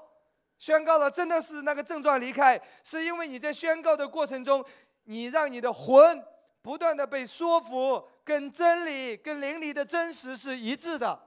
[0.59, 4.63] 宣告了，真的是那个症状离开，是因为你在宣告的过程中，
[5.05, 6.21] 你让你的魂
[6.61, 11.19] 不断的被说服，跟真理、跟灵里的真实是一致的，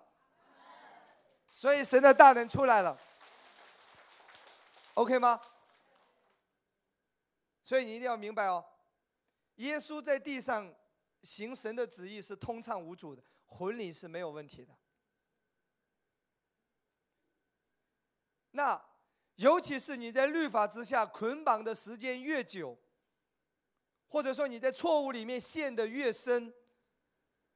[1.48, 2.96] 所以神的大能出来了
[4.94, 5.40] ，OK 吗？
[7.64, 8.64] 所以你一定要明白哦，
[9.56, 10.72] 耶稣在地上
[11.24, 14.72] 行神的旨意是通畅无阻的，魂里是没有问题的。
[18.52, 18.80] 那。
[19.36, 22.78] 尤其是你在律法之下捆绑的时间越久，
[24.06, 26.52] 或者说你在错误里面陷得越深，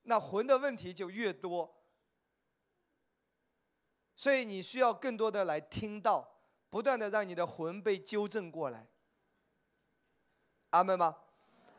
[0.07, 1.73] 那魂的问题就越多。
[4.17, 6.27] 所以你需要更多的来听到，
[6.71, 8.87] 不断的让你的魂被纠正过来。
[10.71, 11.17] 阿门吗？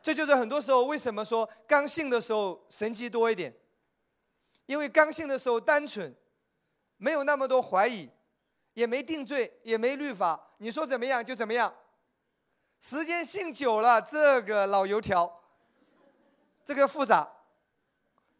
[0.00, 3.54] 这就是很多时候为什么说刚信的时候神迹多一点，
[4.66, 6.14] 因为刚信的时候单纯，
[6.96, 8.08] 没有那么多怀疑。
[8.74, 11.74] 也没定罪，也没律法，你说怎么样就怎么样。
[12.78, 15.42] 时间信久了，这个老油条，
[16.64, 17.28] 这个复杂，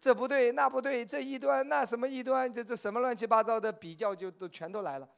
[0.00, 5.08] 这不对那不对，这一端那什么一端，这这什么乱七八糟的比较就都全都来了，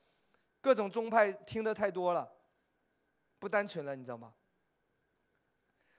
[0.60, 2.30] 各种宗派听得太多了，
[3.38, 4.32] 不单纯了，你知道吗？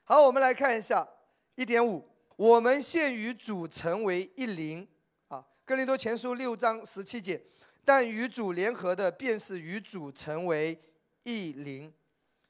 [0.04, 1.08] 好，我们来看一下
[1.56, 4.88] 一点五，我们现与主成为一灵
[5.28, 7.42] 啊，哥林多前书六章十七节。
[7.84, 10.80] 但与主联合的，便是与主成为
[11.24, 11.92] 一灵，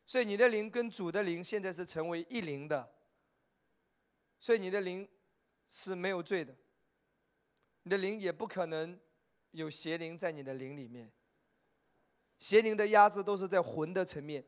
[0.06, 2.92] 所以你的灵跟主的灵现在是成为一灵的，
[4.42, 5.08] 所以你的灵
[5.74, 6.54] 是没有罪的，
[7.84, 9.00] 你的灵也不可能
[9.52, 11.10] 有邪灵在你的灵里面。
[12.40, 14.46] 邪灵的压制都是在魂的层面，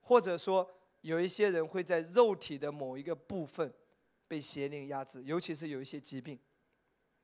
[0.00, 3.72] 或者说有一些人会在肉体的某一个部分
[4.28, 6.38] 被邪灵压制，尤其是有一些疾病，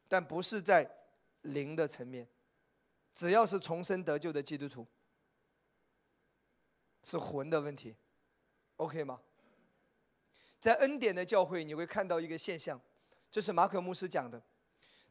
[0.08, 0.90] 但不是在
[1.42, 2.26] 灵的层面。
[3.12, 4.86] 只要是重生得救的基督徒，
[7.02, 7.94] 是魂的问题
[8.76, 9.20] ，OK 吗？
[10.58, 12.80] 在恩典的教会，你会看到一个现象，
[13.32, 14.40] 这是马可牧师讲的，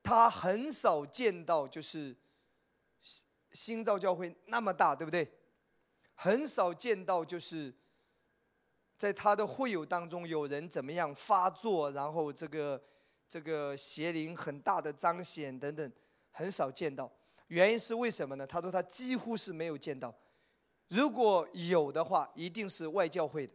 [0.04, 2.16] 他很少见到就是
[3.02, 5.30] 新新造教会那么大，对不对？
[6.14, 7.74] 很少见到就是
[8.96, 12.80] 在他的会友当中有人怎么样发作，然后这个
[13.28, 15.92] 这个邪灵很大的彰显等等，
[16.30, 17.12] 很少见到。
[17.48, 18.46] 原因是为什么呢？
[18.46, 20.16] 他说他几乎是没有见到，
[20.90, 23.54] 如果有的话，一定是外教会的，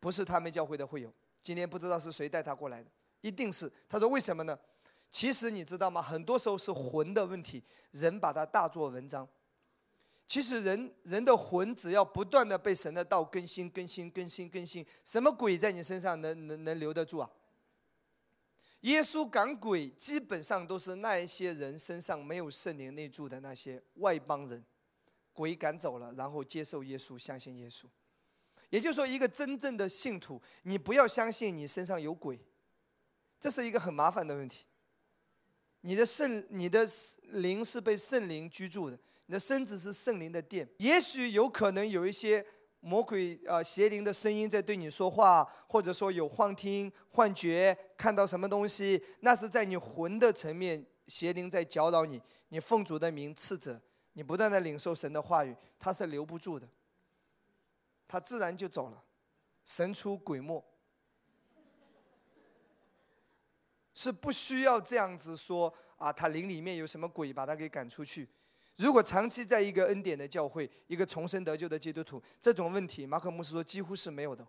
[0.00, 1.14] 不是他们教会的会友。
[1.40, 2.90] 今天不知道是谁带他过来的，
[3.24, 3.72] 一定是。
[3.88, 4.58] 他说为什么呢？
[5.10, 6.02] 其实你知道吗？
[6.02, 9.26] 很多时候是魂的问题，人把它大做文章。
[10.26, 17.30] 其实人人的魂只要不断的被神的道更新、更新、更新、更新，什么鬼在你身上能能能留得住啊？
[18.80, 24.62] 耶稣赶鬼，基本上都是那一些人身上没有圣灵内住的那些外邦人，
[25.32, 27.86] 鬼赶走了，然后接受耶稣，相信耶稣。
[28.68, 32.38] 也就是说，一个真正的信徒，你不要相信你身上有鬼，
[33.44, 34.64] 这是一个很麻烦的问题。
[35.82, 36.88] 你的圣，你的
[37.24, 38.98] 灵是被圣灵居住的。
[39.26, 42.42] 你的身子是圣灵的殿，也许有可能有一些
[42.80, 52.18] 魔鬼啊邪灵的声音在对你说话，或者说有幻听、幻觉，看到什么东西，那是在你魂的层面，邪灵在搅扰你。
[52.48, 53.78] 你奉主的名斥责，
[54.14, 56.66] 你不断的领受神的话语，他是留不住的，
[58.08, 59.04] 他自然就走了，
[59.66, 60.64] 神出鬼没，
[63.94, 68.28] 是不需要这样子说啊，他灵里面有什么鬼，把他给赶出去。
[68.76, 74.46] 如果长期在一个恩典的教会，一个重生得救的基督徒，这种问题，马可牧师说几乎是没有的。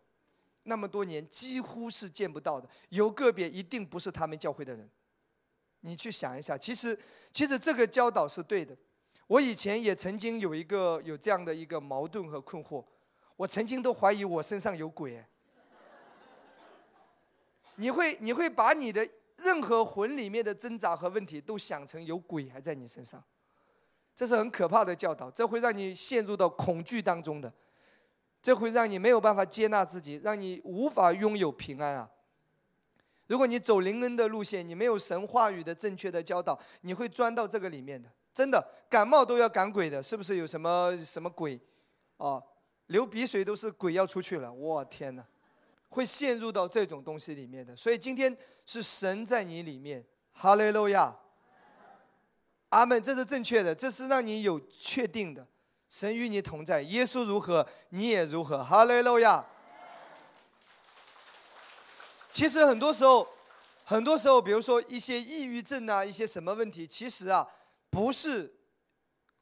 [0.64, 2.68] 那么多年，几乎是见不到的。
[2.90, 4.90] 有个别一定不是他们教会的人。
[5.82, 6.98] 你去想一下，其实，
[7.32, 8.76] 其实这个教导是对的。
[9.28, 12.84] 我以前也曾经有一个有这样的一个矛盾和困惑，
[13.36, 15.24] 我曾经都怀疑我身上有鬼。
[17.76, 23.24] 你会你会把你的任何魂里面的挣扎和问题都想成有鬼还在你身上。
[24.16, 27.52] 这是很可怕的教导，这会让你陷入到恐惧当中的，
[28.42, 32.10] 这会让你没有办法接纳自己，让你无法拥有平安啊！
[33.28, 38.10] 如果你走灵恩的路线，你没有神话语的正确的教导，你会钻到这个里面的。
[38.34, 41.60] 真的，感冒都要赶鬼的，是不是有什么什么鬼？
[42.18, 42.42] 哦，
[42.88, 45.26] 流鼻水都是鬼要出去了，我天哪！
[45.90, 47.76] 会陷入到这种东西里面的。
[47.76, 51.16] 所以今天是神在你里面，哈利路亚。
[52.70, 55.48] 阿门，这是正确的，这是让你有确定的，
[55.90, 58.62] 神与你同在，耶稣如何，你也如何。
[58.62, 59.46] 哈利路亚。
[62.34, 63.26] 其实很多时候，
[63.86, 67.48] 很多时候，比如说一些抑郁症啊，一些什么问题，其实啊，
[67.90, 68.54] 不是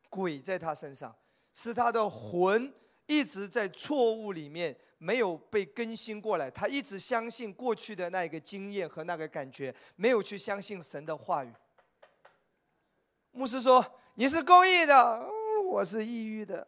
[0.10, 1.16] 鬼在他身上，
[1.56, 2.72] 是他的魂
[3.06, 11.54] 一直在错误里面没有被更新过来，他一直相信过去的那个经验和那个感觉，没有去相信神的话语。
[13.32, 13.86] 牧师说
[14.16, 15.28] ：“你是公义的，
[15.70, 16.68] 我是抑郁的。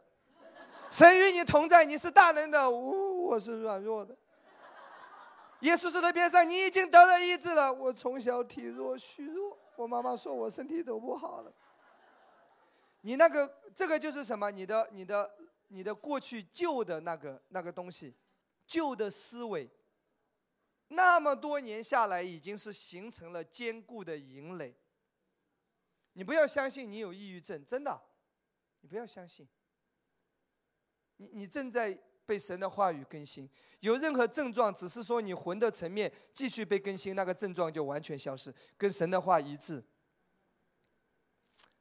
[0.90, 4.16] 神与你同在，你是大能的，我我是软弱的。
[5.60, 7.72] 耶稣坐在边上，你已经得了医治了。
[7.72, 11.52] 我从小体弱虚弱，我妈妈说我身体都不好了。
[13.00, 14.50] 你那个这个就是什么？
[14.50, 15.30] 你的你的
[15.76, 18.14] 你的过去旧的那个那个东西，
[18.66, 19.68] 旧的思维，
[20.88, 24.74] 那么多年下来，已经是形成了坚固的营垒。”
[26.14, 28.00] 你不要相信你有抑郁症，真的，
[28.80, 29.46] 你不要相信。
[31.18, 31.92] 你你正在
[32.24, 33.46] 被神的话语更新，
[33.80, 39.84] 有任何症状，只是说你魂的层面继续被更新，那个症状就完全消失，跟神的话一致。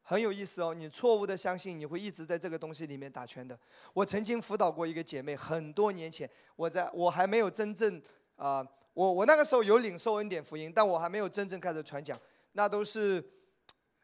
[0.08, 3.60] 很有意思哦，你错误的相信，你会一直在这个东西里面打圈的。
[3.92, 8.02] 我曾经辅导过一个姐妹，很多年前，我在我还没有真正
[8.36, 12.18] 啊，我我那个时候有领受恩典福音，但我还没有真正开始传讲，
[12.54, 13.32] 那都是。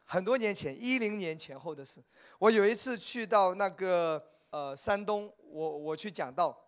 [0.04, 2.04] 很多年前，一零年前后的事。
[2.38, 6.66] 我有一次去到那个呃山东，我我去讲道，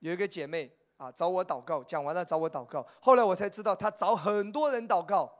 [0.00, 2.86] 有一个姐妹啊找我祷告，讲完了找我祷告。
[3.00, 5.32] 后来我才知道，她找很多人祷告，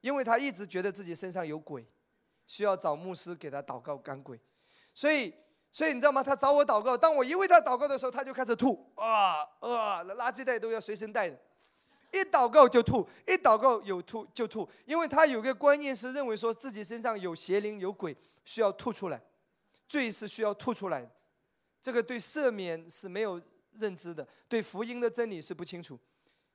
[0.00, 1.86] 因为他一直觉得自己身上有鬼，
[2.46, 4.40] 需要找牧师给他祷告赶鬼。
[4.94, 5.32] 所以，
[5.70, 6.22] 所以你知道吗？
[6.22, 11.38] 他找我祷告，当我一为他祷告的时候，他就开始吐啊啊，垃圾袋都要随身带的。
[12.12, 19.22] 一祷告就吐，一祷告有吐就吐，因为他有个观念是认为说自己身上有邪灵有鬼，需要吐出来，
[19.86, 21.10] 罪是需要吐出来的，
[21.80, 23.40] 这个对赦免是没有
[23.78, 25.96] 认知的，对福音的真理是不清楚，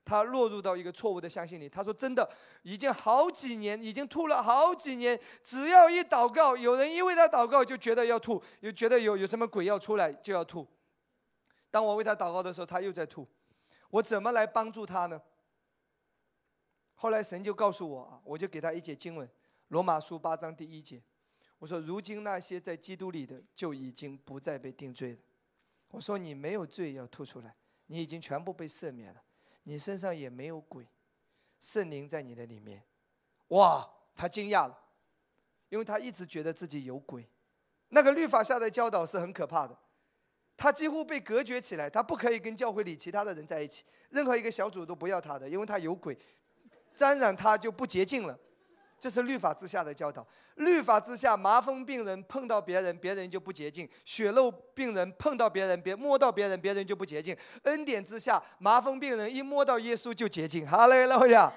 [0.06, 1.68] 他落入到一个错误的相信里。
[1.68, 2.30] 他说真的，
[2.62, 10.66] 已经好几年，已经吐了好几年，只要一祷告，有人因为他祷告就觉得要吐，又觉得有有什么鬼要出来就要吐。
[11.72, 13.28] 当我为他祷告的时候，他又在吐，
[13.90, 15.22] 我怎么来帮助他呢？
[16.94, 19.28] 后来神就告诉我啊，我就给他一节经文，
[19.68, 21.02] 《罗马书》八章第一节，
[21.60, 25.18] 我说：“如今那些在基督里的，就已经不再被定罪了。”
[25.92, 27.56] 我说：“你没有罪要吐出来，
[27.88, 29.22] 你已经全部被赦免了，
[29.66, 30.88] 你身上也没有鬼，
[31.60, 32.84] 圣灵在你的里面。”
[33.50, 34.76] 哇，他惊讶了，
[35.70, 37.30] 因为他一直觉得自己有鬼，
[37.90, 39.78] 那个律法下的教导是很可怕的，
[40.58, 46.18] 他几乎被隔绝起来，他不可以跟教会里其他的人在一起，任何一个小组都不要他的，因为他有鬼，
[46.96, 48.40] 沾染他就不洁净了。
[49.00, 50.26] 这是律法之下的教导。
[50.56, 57.36] 律法之下，麻风病人碰到别人，别人就不洁净；血肉病人碰到别人，别摸到别人，别人就不洁净。
[57.64, 60.66] 恩典之下，麻风病人一摸到耶稣就洁净。
[60.66, 61.52] 哈利路亚。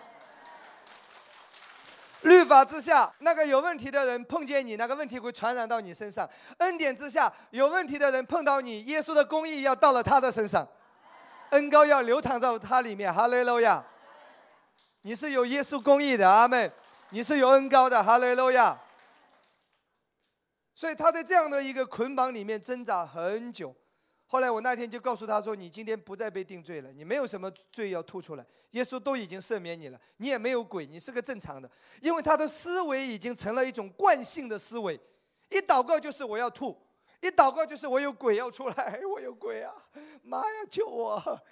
[2.22, 6.28] 律法之下，那个有问题的人碰见你，那个问题会传染到你身上。
[6.58, 10.66] 恩典之下，有问题的人碰到你，耶稣的公义要到了他的身上，
[11.50, 13.14] 恩高要流淌到他里面。
[13.14, 13.82] 哈利路亚！
[15.02, 16.70] 你是有耶稣公义的，阿门。
[17.10, 18.78] 你是有恩高的，哈利路亚。
[20.74, 23.74] 所以他在这样的一个捆绑里面挣扎很久。
[24.26, 31.68] 后来我那天就告诉他说：“你今天不再被定罪了，你没有什么罪要吐出来，耶稣都已经赦免你了，你也没有鬼，你是个正常的。
[32.02, 35.00] 因为他的思维已经成了一种惯性的思维，
[35.48, 36.78] 一祷告就是我要吐，
[37.22, 39.72] 一祷告就是我有鬼要出来，我有鬼啊，
[40.22, 41.42] 妈呀，救我！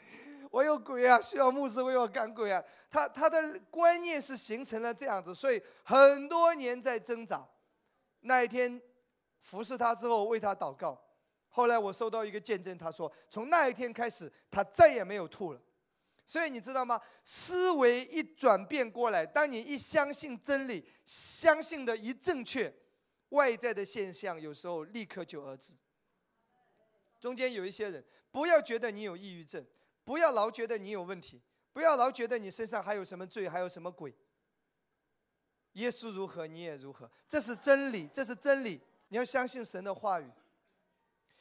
[0.51, 2.62] 我有鬼啊，需要牧师为我赶鬼啊。
[2.90, 7.47] 他他的观念是形成了这样子，所以很多年在挣扎。
[8.20, 8.80] 那一天
[9.40, 11.01] 服侍他之后，为他祷告。
[11.49, 15.61] 后来我收到一个见证，他说从那一天开始，他再也没有吐了。
[16.26, 17.01] 所以你知道吗？
[17.22, 22.74] 思维一转变过来，当你一相信真理，相信的一正确，
[23.28, 25.72] 外在的现象有时候立刻就而止。
[27.20, 29.64] 中间有一些人，不要觉得你有抑郁症，
[30.07, 31.42] 不要老觉得你有问题，
[31.72, 34.14] 不要老觉得你身上还有什么罪，还有什么鬼。
[35.72, 38.80] 耶稣如何，你也如何，这是真理，这是真理。
[39.09, 40.30] 你要相信神的话语。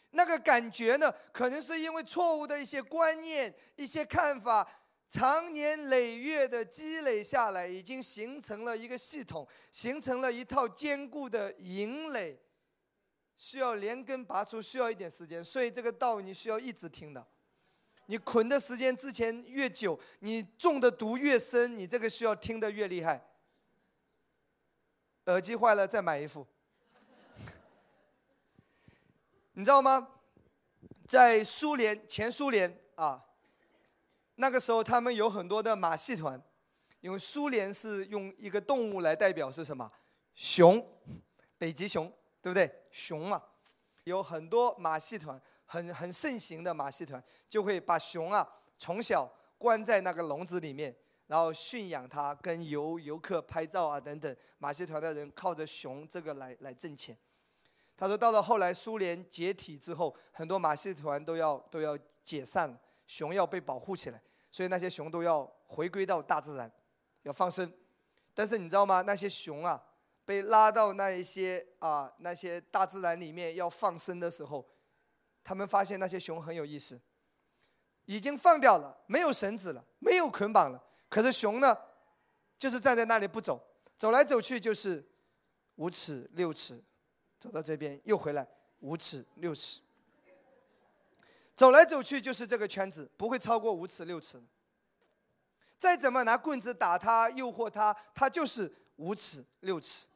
[0.09, 1.13] 那个感觉呢？
[1.31, 4.67] 可能是因为错误的一些观念、一些看法，
[5.07, 12.41] 长年累月的积累下来，已经形成了一个系统，形成了一套坚固的营垒，
[13.37, 15.45] 需要连根拔出，需要一点时间。
[15.45, 17.27] 所以这个道你需要一直听的。
[18.07, 23.25] 你捆的时间之前越久，你中的毒越深，你这个需要听的越厉害。
[25.25, 26.45] 耳机坏了再买一副。
[29.53, 30.07] 你知道吗？
[31.07, 33.23] 在苏联前苏联啊，
[34.35, 36.41] 那个时候他们有很多的马戏团，
[36.99, 39.87] 因为苏联是用一个动物来代表是什么？
[40.33, 40.83] 熊，
[41.57, 42.71] 北极熊，对不对？
[42.91, 43.41] 熊嘛，
[44.03, 48.47] 有很多马戏团，很很盛行的马戏团，就会把熊啊
[48.77, 50.95] 从小关在那个笼子里面，
[51.27, 54.35] 然后驯养它，跟游游客拍照啊等等。
[54.57, 57.17] 马戏团的人靠着熊这个来来挣钱。
[57.97, 66.69] 他说：“到了后来，苏联解体之后，很多马戏团都要都要解散了，熊要被保护起来，所以那些熊都要回归到大自然，
[67.23, 67.71] 要放生。
[68.33, 69.01] 但是你知道吗？
[69.03, 69.81] 那些熊啊，
[70.25, 74.67] 被拉到那一些啊那些大自然里面要放生的时候，
[75.45, 76.99] 他们发现那些熊很有意思，
[78.03, 81.77] 已经放掉了，没有绳子了，没有捆绑了，可是熊呢，
[82.57, 83.65] 就是站在那里不走，
[83.97, 85.07] 走来走去就是
[85.75, 86.83] 五尺六尺。”
[87.37, 88.47] 走到这边又回来，
[88.79, 89.79] 五尺六尺，
[91.55, 94.41] 走来走去就是这个圈子，不会超过五尺六尺。
[95.77, 100.07] 再怎么拿棍子打他、诱惑他，他就是五尺六尺，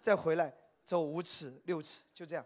[0.00, 0.52] 再回来
[0.84, 2.44] 走五尺六尺，就这样。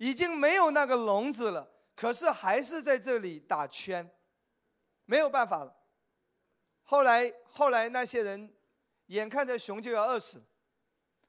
[0.00, 4.10] 已经没有那个笼子了，可是还是在这里打圈，
[5.04, 5.76] 没有办法了。
[6.84, 8.50] 后来，后来那些人
[9.08, 10.42] 眼看着熊就要饿死。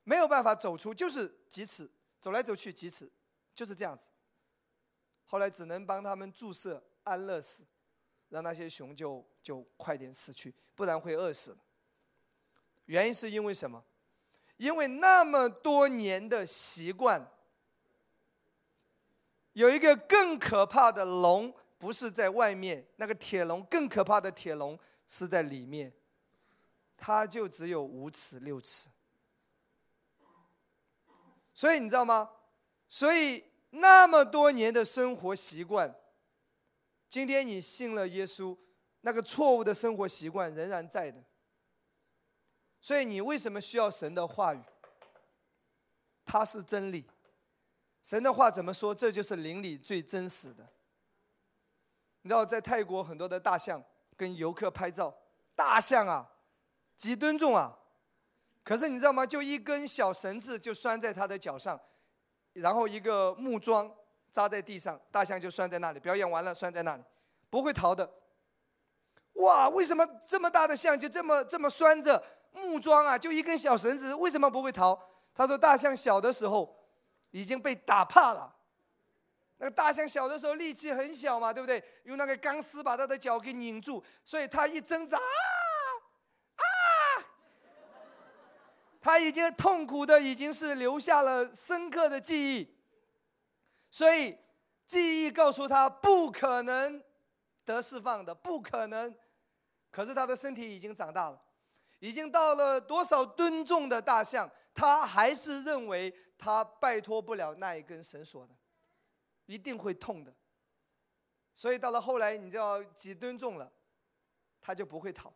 [0.04, 1.92] 没有办法走出，就是几尺，
[2.22, 3.12] 走来走去几尺，
[3.54, 4.08] 就是这样子。
[5.26, 7.66] 后来只能帮他们注射安乐死，
[8.30, 11.56] 让那些熊就就快点死去，不然会饿死。
[12.86, 13.84] 原因是因为什么？
[14.56, 17.30] 因为那么多年的习惯，
[19.54, 25.92] 有一个更可怕的龙，不是在外面，那个铁笼更可怕的铁笼是在里面，
[26.96, 28.90] 它就只有五尺六尺。
[31.54, 32.30] 所以你知道吗？
[32.88, 35.94] 所以那么多年的生活习惯，
[37.10, 38.58] 今天你信了耶稣，
[39.02, 41.22] 那个错误的生活习惯仍然在的。
[42.80, 44.62] 所以你为什么需要神的话语？
[46.24, 47.06] 它是真理。
[48.04, 48.94] 神的话怎么说？
[48.94, 50.68] 这就是灵里最真实的。
[52.24, 53.84] 你知道，在泰国很多的大象
[54.16, 55.14] 跟游客拍照，
[55.56, 56.30] 大象啊，
[56.98, 57.78] 几吨重啊。
[58.64, 59.26] 可是你知道吗？
[59.26, 61.80] 就一根小绳子就拴在它的脚上，
[62.54, 63.92] 然后一个木桩
[64.32, 66.00] 扎在地上，大象就拴在那里。
[66.00, 67.04] 表演完了，拴在那里，
[67.50, 68.08] 不会逃的。
[69.34, 73.18] 哇，为什么这么大的象就这么这么拴着木桩啊？
[73.18, 75.00] 就一根小绳子，为什么不会逃？
[75.34, 76.81] 他说，大象小的时候，
[77.32, 78.56] 已经被打怕了。
[79.58, 81.84] 那个大象小的时候力气很小嘛，对不对？
[82.06, 86.64] 用那个钢丝把它的脚给拧住，所以它一挣扎，啊，
[89.00, 92.76] 它已经痛苦的已经是留下了深刻的记忆，
[93.92, 94.36] 所以
[94.88, 97.04] 记忆告诉他不可能
[97.64, 99.16] 得释放的，不可能。
[99.92, 101.40] 可是他的身体已经长大了，
[102.00, 106.12] 已经到了多少吨重的大象，他还是认为
[106.42, 108.56] 他摆脱不了那一根绳索的，
[109.46, 110.34] 一定会痛的。
[111.54, 113.72] 所以到了后来，你知道几吨重了，
[114.60, 115.32] 他就不会逃，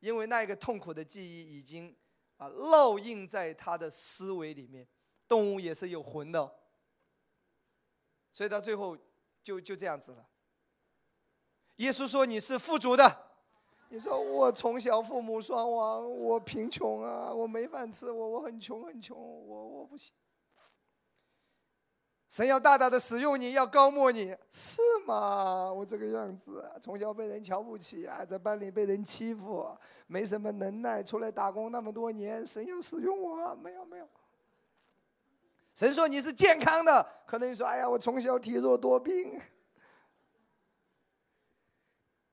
[0.00, 1.96] 因为那一个痛苦的记忆已经
[2.36, 4.86] 啊烙印在他的思维里面。
[5.26, 6.54] 动物也是有魂的，
[8.30, 8.94] 所以到最后
[9.42, 10.28] 就就这样子了。
[11.76, 13.32] 耶稣说：“你是富足的。”
[13.88, 20.12] 你说我从小父母双亡，我贫穷啊，我没饭吃，我我很穷很穷，我我不行。
[22.34, 25.72] 神要大大的使用你，要高莫你，是吗？
[25.72, 29.64] 我这个样子，从小被人瞧不起啊，在班里被人欺负，
[30.08, 33.54] 没什么能耐，出来打工那么多年，神要使用我？
[33.54, 34.08] 没有没有。
[35.76, 39.40] 神说你是健康的，可能你说，哎呀，我从小体弱多病。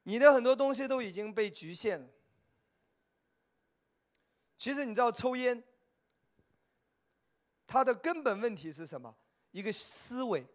[0.02, 2.10] 你的很多东西都已经被局限。
[4.58, 5.64] 其实你知道，抽烟，
[7.68, 9.16] 它的根本问题是什么？
[9.52, 10.46] 一个思维，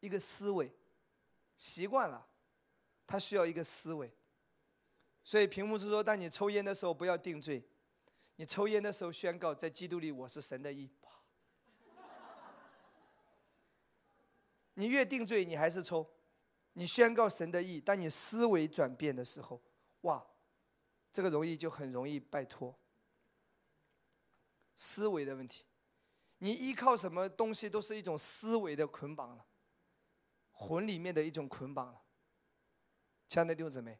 [0.00, 0.70] 一个思维，
[1.56, 2.26] 习惯了，
[3.06, 4.12] 它需要一个思维。
[5.24, 7.62] 所以屏幕是说，当你抽烟的时候，不要定罪。
[8.36, 10.90] 你抽烟的时候，宣告在基督里我是神的义。
[14.74, 16.08] 你越定罪，你还是抽。
[16.74, 19.60] 你宣告神的意，当你思维转变的时候，
[20.02, 20.24] 哇，
[21.12, 22.78] 这个容易就很容易拜托。
[24.76, 25.64] 思维的问题，
[26.38, 29.44] 你依靠什么东西都是一种思维的捆绑了，
[30.52, 32.00] 魂里面的一种捆绑了。
[33.28, 33.98] 亲爱的弟兄姊妹。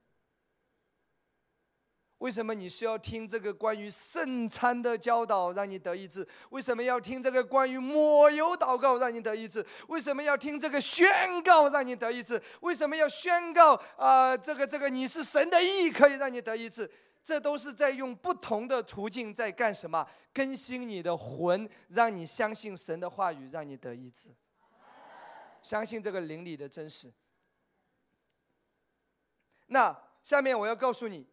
[2.18, 6.26] 为什么你需要听这个关于圣餐的教导，让你得医治？
[6.50, 9.64] 为什么要听这个关于抹油祷告，让你得医治？
[9.86, 12.42] 为什么要听这个宣告，让你得医治？
[12.62, 14.36] 为什么要宣告啊？
[14.36, 16.90] 这个这个你是神的意，可以让你得医治？
[17.28, 20.08] 这都是在用不同的途径在干什么？
[20.32, 24.30] 更新你的魂，让你相信神的话语，让你得医治。
[25.60, 27.12] 相信这个灵里的真实。
[29.66, 31.26] 那下面我要告诉你。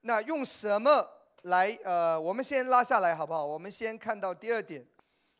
[0.00, 1.08] 那用什么
[1.42, 1.70] 来？
[1.84, 3.46] 呃，我们先拉下来好不好？
[3.46, 4.84] 我们先看到第二点，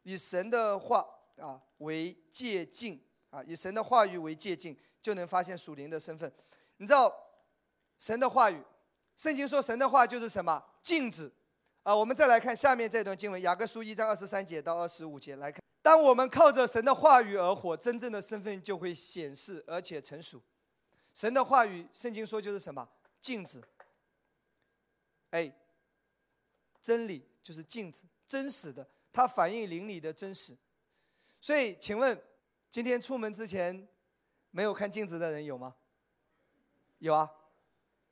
[0.05, 1.05] 以神的话
[1.39, 6.33] 啊为借镜啊，以神的话语为借镜，就能发现属灵的身份。
[6.77, 7.13] 你知道，
[7.99, 8.63] 神的话语，
[9.19, 11.31] 圣经说神的话就是什么镜子
[11.83, 11.95] 啊？
[11.95, 15.61] 我们再来看下面这段经文，雅各书一章二十三节到二十五节来看。
[15.83, 20.41] 当我们靠着神的话语而活，真正的身份就会显示而且成熟。
[21.15, 22.89] 神的话语，圣经说就是什么
[23.21, 23.61] 镜子。
[25.31, 25.53] 哎，
[26.81, 30.57] 真理就是镜子，真实的，它反映灵里的真实。
[31.41, 32.17] 所以，请问，
[32.71, 33.89] 今天出门之前
[34.53, 35.75] 没有看镜子的人有吗？
[36.99, 37.29] 有啊，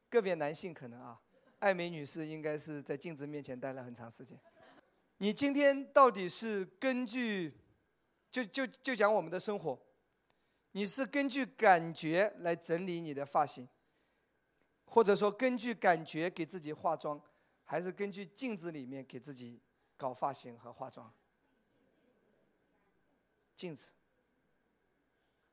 [0.08, 1.20] 个别男性可能啊，
[1.58, 4.38] 爱美女士应该是在镜子面前待了很长时间。
[5.18, 7.54] 你今天到底是根据，
[8.30, 9.80] 就就就讲我们的生活，
[10.72, 13.68] 你是根据感觉来整理你的发型？
[14.84, 17.20] 或者说根据感觉给自己化妆，
[17.64, 19.60] 还是根据镜子里面给自己
[19.96, 21.12] 搞发型和化妆？
[23.56, 23.88] 镜子。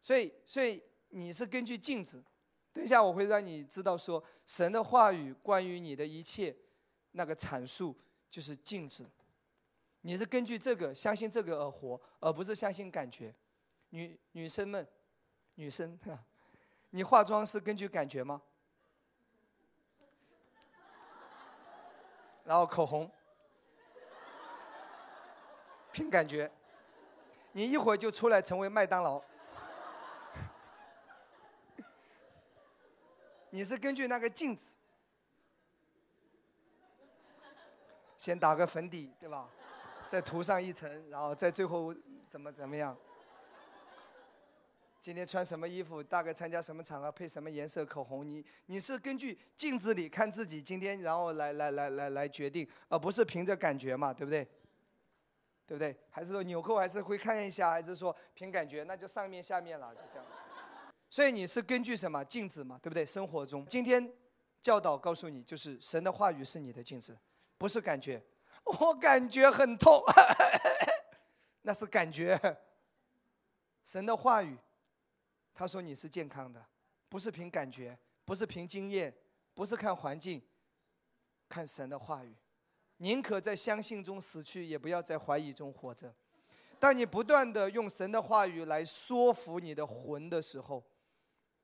[0.02, 2.24] 所以，所以你是根据镜子。
[2.74, 6.56] 等一下我会让你知道，说神的话语关于你的一切
[7.12, 7.96] 那个阐述
[8.30, 9.06] 就是镜子。
[10.02, 13.34] 你是根据这个相信这个而活，而不是相信感觉。
[13.90, 14.86] 女女生们，
[15.56, 15.98] 女生，
[16.90, 18.42] 你化妆是根据感觉吗？
[22.44, 23.10] 然后口红，
[25.92, 26.52] 凭感觉，
[27.54, 29.24] 你一会儿就出来成为麦当劳。
[33.54, 34.74] 你是根据那个镜子，
[38.18, 39.48] 先打个粉底，对吧？
[40.08, 41.94] 再涂上一层，然后再最后
[42.28, 42.98] 怎么怎么样？
[45.00, 46.02] 今天穿什么衣服？
[46.02, 47.12] 大概参加什么场合？
[47.12, 48.28] 配什么颜色口红？
[48.28, 54.44] 你你是根据镜子里看自己今天，然后来来来来来决定，而不是凭着感觉嘛，对不对？
[55.68, 55.96] 对不对？
[56.10, 58.84] 还是说纽扣还是会看一下，还是说凭感觉？
[58.86, 60.26] 那就上面下面了，就这样。
[61.14, 63.06] 所以你是根据什么镜子嘛，对不对？
[63.06, 64.12] 生活中，今天
[64.64, 67.16] 教导告诉你，就是神的话语是你的镜子，
[67.56, 68.20] 不是感觉。
[68.64, 70.02] 我感觉很痛，
[71.62, 72.36] 那是感觉。
[73.86, 74.58] 神的话语，
[75.54, 76.66] 他说你是健康的，
[77.10, 77.96] 不是凭感觉，
[78.26, 79.16] 不是凭经验，
[79.54, 80.42] 不是看环境，
[81.48, 82.36] 看神的话语。
[82.98, 86.12] 宁可在相信中死去，也不要在怀疑中活着。
[86.80, 90.84] 当你不断的用神的话语来说服你的魂的时候，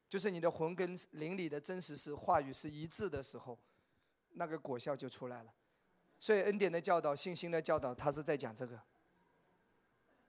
[0.10, 3.58] 就是你的魂跟灵里的真实是话语是一致的时候，
[4.32, 5.52] 那个果效就出来了。
[6.18, 8.78] 所以恩典的教导、信心的教导，他是在讲这个，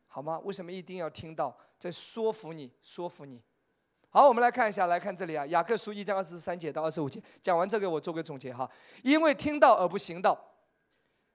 [0.07, 0.39] 好吗？
[0.41, 3.43] 为什么一定要听到，在说服你、说服你？
[4.11, 8.71] 好，我们来看一下，来看这里啊，雅各书一章二十三节到二十五节，讲完这个，我做个总结哈。
[9.03, 10.39] 因为听到而不行道，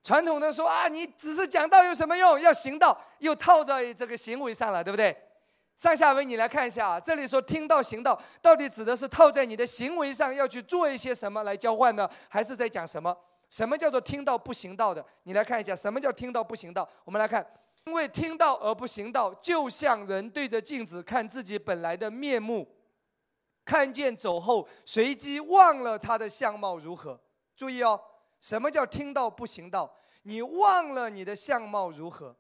[0.04, 2.40] 传统的说啊，你只是讲道有什么用？
[2.40, 5.18] 要行道，又套在这个行为上了，对不对？
[5.76, 12.10] 上下文你来看一下啊，这里说听到行道，到底指的是套在你的行为上要去做一些什么来交换呢？
[12.30, 13.16] 还是在讲什么？
[13.50, 15.06] 什么叫做听到不行道的？
[15.24, 16.88] 你来看一下，什么叫听到不行道？
[17.04, 17.46] 我们来看。
[17.86, 22.68] 因为听到而不行道，就像人对着镜子看自己本来的面目，
[23.64, 27.20] 看见走后，随即忘了他的相貌如何。
[27.56, 28.02] 注意哦，
[28.42, 29.96] 什么叫听到不行道？
[30.24, 32.36] 你忘了你的相貌如何，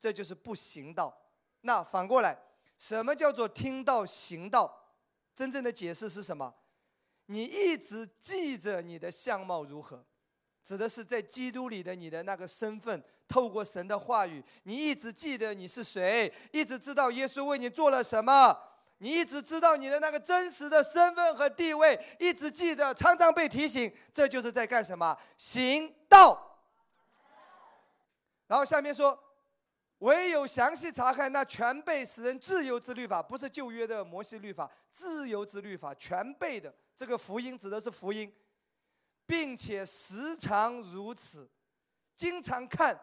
[0.00, 1.14] 这就是不行道。
[1.60, 2.38] 那反过来，
[2.78, 4.70] 什么叫做听到行道？
[5.34, 6.54] 真正的解释是什么？
[7.26, 10.04] 你一直记着你的相貌如何。
[10.62, 18.58] 指的是在基督里的你的那个身份，透过神的话语，你一直记得你是谁，一直知道耶稣为你做了什么，
[18.98, 25.16] 你一直知道你的那个真实的身份和地位，一直记得，常常被提醒，这就是在干什么？
[25.36, 26.58] 行道。
[28.48, 29.16] 然后下面说，
[29.98, 38.32] 唯有详细查看那全备使人自由之律法，不是旧约的摩西律法，自由之律法，全备的这个福音指的是福音。
[39.28, 41.50] 并且时常如此，
[42.14, 42.96] 经常看，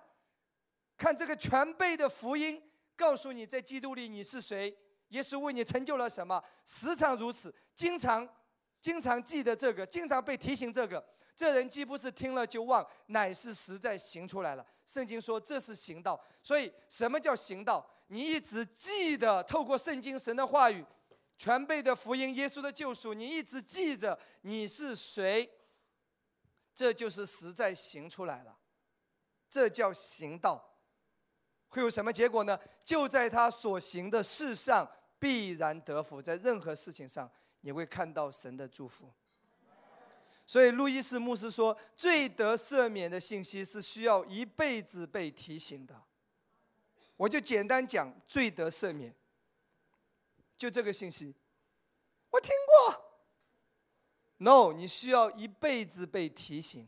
[0.95, 2.63] 看这个全备的福音，
[2.95, 4.73] 告诉你在基督里你是谁，
[5.09, 6.41] 耶稣为你成就了什么。
[6.63, 8.25] 时常如此，经常，
[8.81, 11.05] 经常记得这个，经常被提醒这个。
[11.35, 14.65] 这人既不是听了就忘，乃是实在行出来了。
[14.85, 16.19] 圣经说这是行道。
[16.41, 17.85] 所以什么叫行道？
[18.07, 20.85] 你一直记得，透过圣经神的话语，
[21.37, 25.49] 全备的福音，耶稣的救赎，你一直记着你是谁。
[26.75, 28.57] 这就是实在行出来了，
[29.49, 30.71] 这叫行道。
[31.69, 32.59] 会有什么结果呢？
[32.83, 37.29] 就在他所行的事上必然得福，在任何事情上
[37.61, 39.11] 你会看到神的祝福。
[40.45, 46.01] 所以路易斯牧师说，罪得赦免的信息是需要一辈子被提醒的。
[47.15, 49.13] 我就简单讲罪得赦免，
[50.57, 51.33] 就这个信息，
[52.29, 53.05] 我听过。
[54.37, 56.87] No，你需要一辈子被提醒。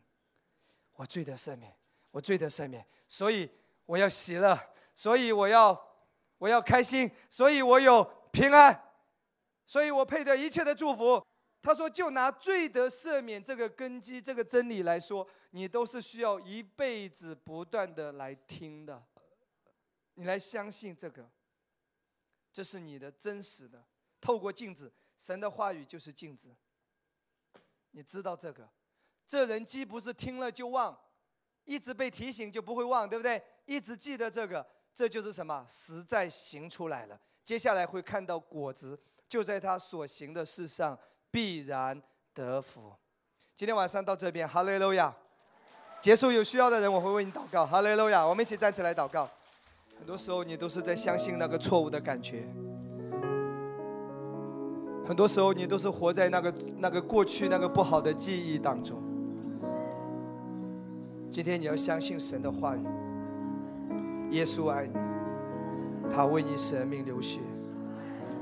[0.95, 1.73] 我罪得赦免，
[2.11, 3.49] 我罪得赦免，所以
[3.85, 4.59] 我要喜乐，
[4.93, 5.81] 所以我要
[6.37, 8.93] 我要开心，所以我有平安，
[9.65, 11.25] 所以我配得一切的祝福。
[11.65, 19.03] 他说，就拿罪得赦免这个根基、这个真理来说，你都是需要一辈子不断的来听的，
[20.13, 21.27] 你来相信这个，
[22.53, 23.83] 这是你的真实的。
[24.21, 26.55] 透过镜子，神的话语就是镜子。
[27.89, 28.69] 你知道这个，
[29.25, 30.95] 这人既不是听了就忘，
[31.63, 33.41] 一直被提醒就不会忘，对不对？
[33.65, 34.63] 一直记得这个，
[34.93, 35.65] 这就是什么？
[35.67, 37.19] 实在行出来了。
[37.43, 40.95] 接下来会看到果子，就在他所行的事上
[41.35, 42.01] 必然
[42.33, 42.93] 得福。
[43.57, 45.13] 今天晚上到这边，哈利路亚。
[45.99, 48.25] 结束，有需要的人我会为你祷告，哈利路亚。
[48.25, 49.29] 我们一起站起来祷告。
[49.99, 52.47] 很多时候你都是在相信那个错误的感觉。
[55.05, 59.03] 很多时候，你都是活在那个那个过去那个不好的记忆当中。
[61.29, 62.85] 今天你要相信神的话语，
[64.31, 64.97] 耶稣爱你，
[66.15, 67.41] 他为你舍命流血，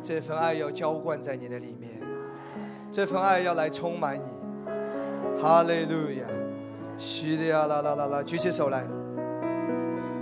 [0.04, 1.93] 这份爱要浇灌在你的里面，
[2.94, 5.42] 这份爱要来充满你。
[5.42, 6.28] 哈利路亚，
[6.96, 8.86] 叙利亚啦啦啦啦，举起手来，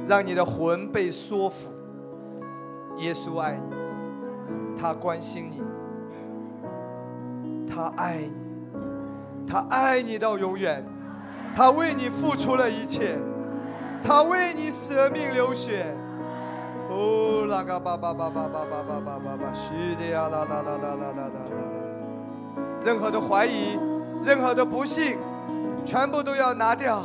[0.08, 1.70] 让你的魂被说服。
[3.00, 5.62] 耶稣爱你，他关心你。
[7.70, 8.32] 他爱你，
[9.46, 10.82] 他爱你到永远，
[11.54, 13.18] 他为你付出了一切，
[14.02, 15.94] 他为你舍命流血。
[16.90, 21.71] 哦，啦嘎巴巴巴巴巴巴巴巴巴巴，虚的呀啦啦啦啦啦啦啦！
[22.84, 23.78] 任何的怀疑，
[24.24, 25.18] 任何的不幸，
[25.86, 27.04] 全部都要拿掉。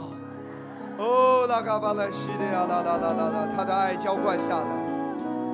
[0.98, 4.64] 哦，啦嘎巴啦，虚的呀啦啦啦啦啦，他的爱浇灌下来。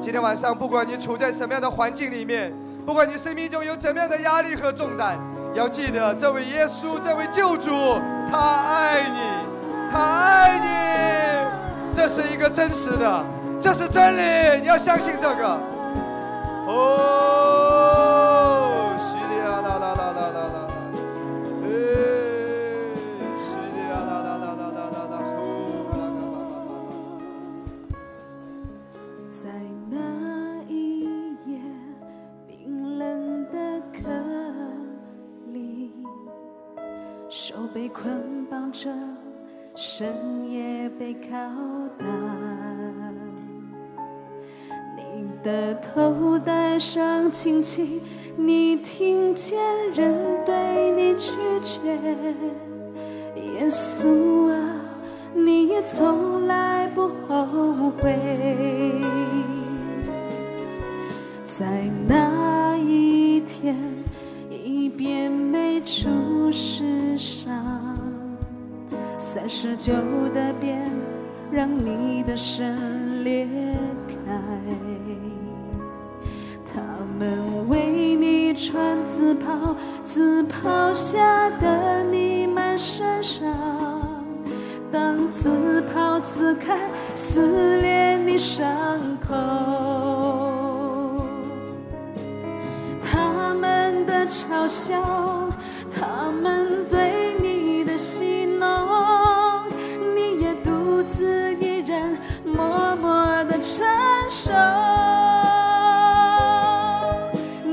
[0.00, 2.52] 今天晚上，不管你处在什么样的环境里面。
[2.84, 5.16] 不管你生命中有怎么样的压力和重担，
[5.54, 7.70] 要记得这位耶稣，这位救主，
[8.28, 9.20] 他爱你，
[9.92, 10.66] 他爱你。
[11.94, 13.24] 这是一个真实的，
[13.60, 15.58] 这是真理，你要相信这个。
[16.66, 17.91] 哦，
[40.02, 41.30] 深夜被拷
[41.96, 42.04] 打。
[44.96, 48.00] 你的头戴上荆棘，
[48.36, 49.60] 你听见
[49.94, 51.30] 人对你拒
[51.62, 51.78] 绝。
[53.36, 54.58] 耶稣啊，
[55.34, 58.18] 你也从来不后悔。
[61.46, 63.76] 在那一天，
[64.50, 67.54] 一遍没出世上，
[69.22, 69.92] 三十九
[70.34, 70.82] 的鞭
[71.48, 73.46] 让你的身裂
[74.08, 74.32] 开。
[76.66, 76.80] 他
[77.16, 83.46] 们为你穿紫袍，紫袍下的你满身伤。
[84.90, 86.76] 当紫袍撕开，
[87.14, 88.66] 撕裂你伤
[89.20, 89.36] 口。
[93.00, 95.00] 他们的嘲笑，
[95.88, 98.41] 他们对你的戏
[103.62, 103.86] 承
[104.28, 104.52] 受。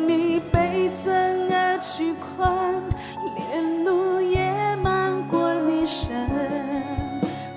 [0.07, 1.11] 你被怎
[1.51, 2.81] 而屈宽，
[3.35, 6.29] 连路也漫过你身，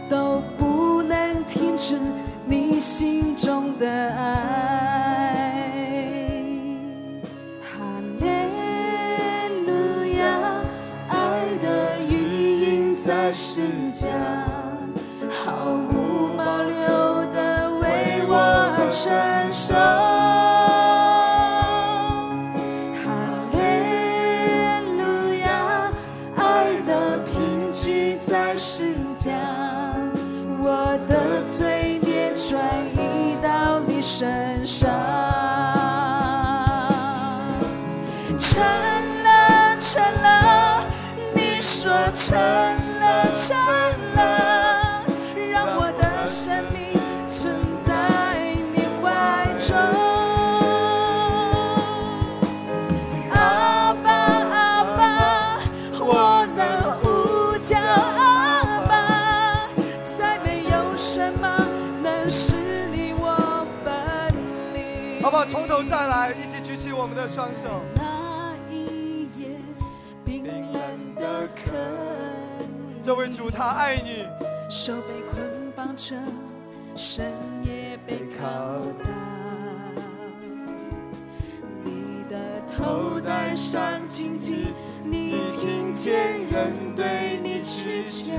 [0.08, 2.00] 都不能停止
[2.46, 4.32] 你心中的爱。
[7.60, 7.84] 哈
[8.18, 8.26] 利
[9.66, 10.38] 路亚，
[11.08, 11.14] 爱
[11.60, 13.60] 的余音在施
[13.92, 14.08] 加，
[18.92, 19.61] 深深。
[65.72, 67.80] 头再来，一起举起我们的双手。
[67.94, 69.56] 那一夜
[70.22, 71.72] 冰冷的坑，
[73.02, 74.26] 这位主他爱你，
[74.68, 76.14] 手被捆绑着，
[76.94, 78.42] 身也被拷
[79.02, 79.08] 打。
[81.82, 82.36] 你的
[82.76, 86.14] 头戴上荆棘，你听见
[86.50, 88.34] 人对你拒绝。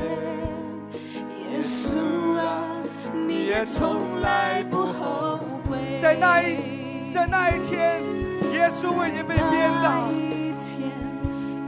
[1.52, 1.98] 耶稣
[2.38, 2.78] 啊，
[3.12, 6.00] 你也从来不后悔。
[6.00, 6.73] 在那一
[7.14, 8.02] 在那一天，
[8.54, 10.10] 耶稣为你被鞭打。
[10.10, 10.90] 一天，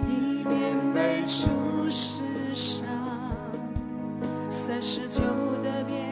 [0.10, 2.84] 一遍被出世上，
[4.50, 5.22] 三十九
[5.64, 6.10] 的鞭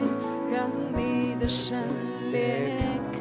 [0.52, 1.82] 让你的身
[2.30, 2.78] 裂
[3.12, 3.18] 开。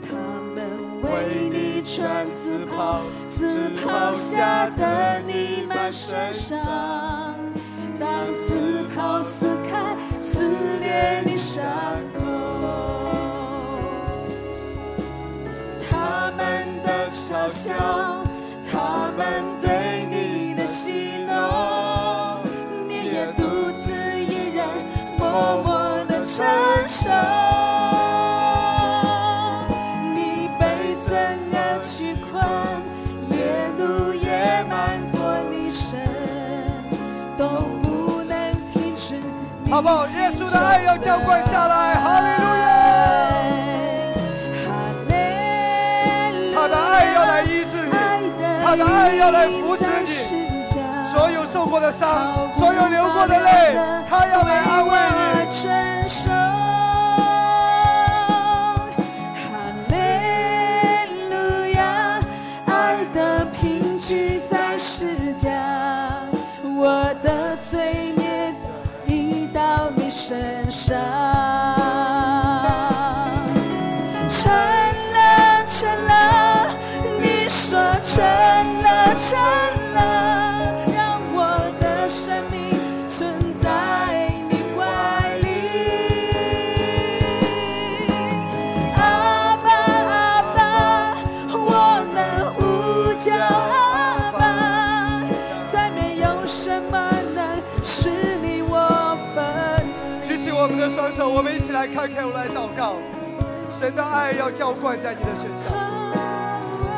[0.00, 0.14] 他
[0.54, 6.56] 们为你穿紫袍，紫袍下的你满身伤。
[7.98, 8.08] 当
[8.38, 11.64] 紫袍撕开，撕裂你伤
[17.32, 17.72] 嘲笑，
[18.70, 22.38] 他们对你的戏弄，
[22.86, 23.90] 你也独自
[24.22, 24.66] 一人
[25.18, 26.44] 默默的承
[26.86, 27.08] 受。
[30.14, 31.10] 你被怎
[31.52, 32.44] 样屈困，
[33.30, 35.98] 烈怒也漫过你身，
[37.38, 37.48] 都
[37.82, 39.14] 不能停止
[39.70, 40.04] 好不好？
[40.04, 42.71] 耶稣的爱要浇灌下来，哈利路亚！
[48.72, 50.06] 他的爱要来扶持你。
[51.04, 53.76] 所有受过的伤，所有流过的泪，
[54.08, 54.96] 他要来安慰
[55.44, 55.52] 你。
[55.52, 55.70] 承
[56.08, 56.30] 受。
[59.36, 59.52] 哈
[59.90, 59.94] 利
[61.28, 61.34] 路
[61.74, 62.18] 亚，
[62.64, 65.50] 爱的凭据在施加，
[66.64, 68.54] 我的罪孽
[69.04, 71.81] 移到你身上。
[82.08, 82.70] 生命
[83.08, 85.46] 存在你怀里
[88.96, 89.70] 阿爸。
[90.10, 91.16] 阿爸。
[91.52, 95.24] 我能呼叫阿爸。
[95.70, 98.10] 再没有什么能使
[98.42, 99.16] 你我
[100.24, 102.96] 举起我们的双手我们一起来看看我来祷告
[103.70, 105.72] 神的爱要浇灌在你的身上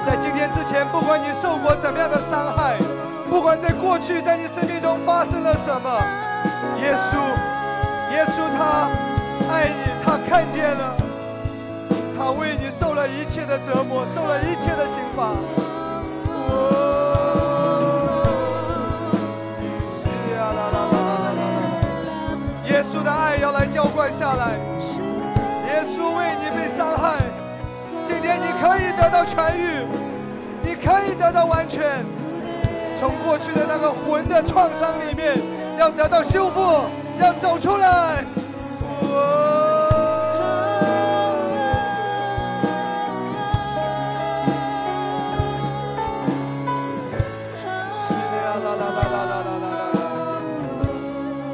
[0.05, 2.94] 在今天之前不管你受过怎么样的伤害
[3.29, 5.91] 不管在过去在你生命中发生了什么，
[6.81, 7.17] 耶稣，
[8.13, 8.89] 耶稣他
[9.53, 10.95] 爱你，他看见了，
[12.17, 15.37] 他为你受了一切的折磨，受了一切的刑罚。
[19.91, 21.43] 是呀啦啦啦啦啦啦！
[22.71, 24.59] 耶稣的爱要来浇灌下来。
[25.67, 27.19] 耶稣为你被伤害，
[28.05, 29.85] 今天你可以得到痊愈，
[30.63, 32.05] 你可以得到完全。
[32.97, 35.39] 从过去的那个魂的创伤里面，
[35.79, 36.61] 要得到修复，
[37.21, 38.25] 要走出来。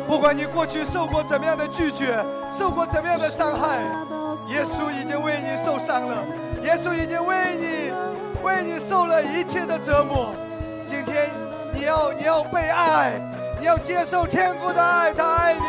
[0.07, 2.23] 不管你过去受过怎么样的拒绝，
[2.53, 3.79] 受过怎么样的伤害，
[4.49, 6.17] 耶稣已经为你受伤了，
[6.63, 7.91] 耶稣已经为你，
[8.43, 10.35] 为你受了一切的折磨。
[11.03, 11.31] 今天
[11.73, 13.19] 你要你要被爱，
[13.59, 15.61] 你要接受天父的爱，他爱你。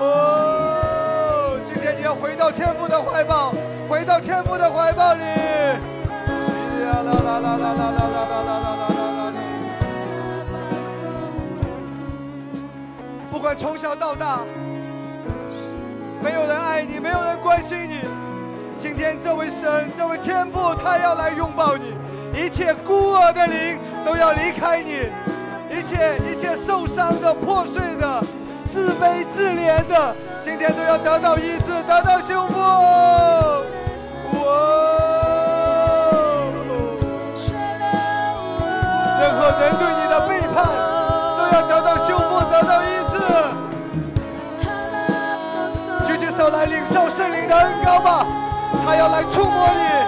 [0.00, 3.52] 哦，今天你要回到天父的怀抱，
[3.88, 5.20] 回到天父的怀抱里。
[6.26, 9.32] 是呀啦啦啦啦啦啦啦啦啦啦啦啦。
[13.30, 14.40] 不管从小到大，
[16.20, 18.00] 没有人爱你，没有人关心你。
[18.76, 21.94] 今天这位神，这位天父，他要来拥抱你。
[22.34, 25.10] 一切孤儿的灵都要离开你，
[25.70, 28.24] 一切一切受伤的、破碎的、
[28.70, 32.58] 自卑自怜的，今天都要得到医治，得到修复。
[34.38, 34.42] 哇！
[39.20, 40.64] 任何人对你的背叛，
[41.36, 43.14] 都要得到修复，得到医治。
[46.06, 48.26] 举起手来领受圣灵的恩膏吧，
[48.84, 50.01] 他要来触摸你。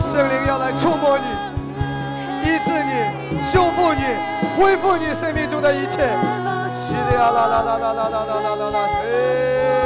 [0.00, 1.24] 圣灵要来触摸你，
[2.44, 4.02] 医治你，修复你，
[4.56, 6.08] 恢复你生命中的一切。
[6.68, 9.77] 是的呀啦啦啦啦啦啦啦啦啦！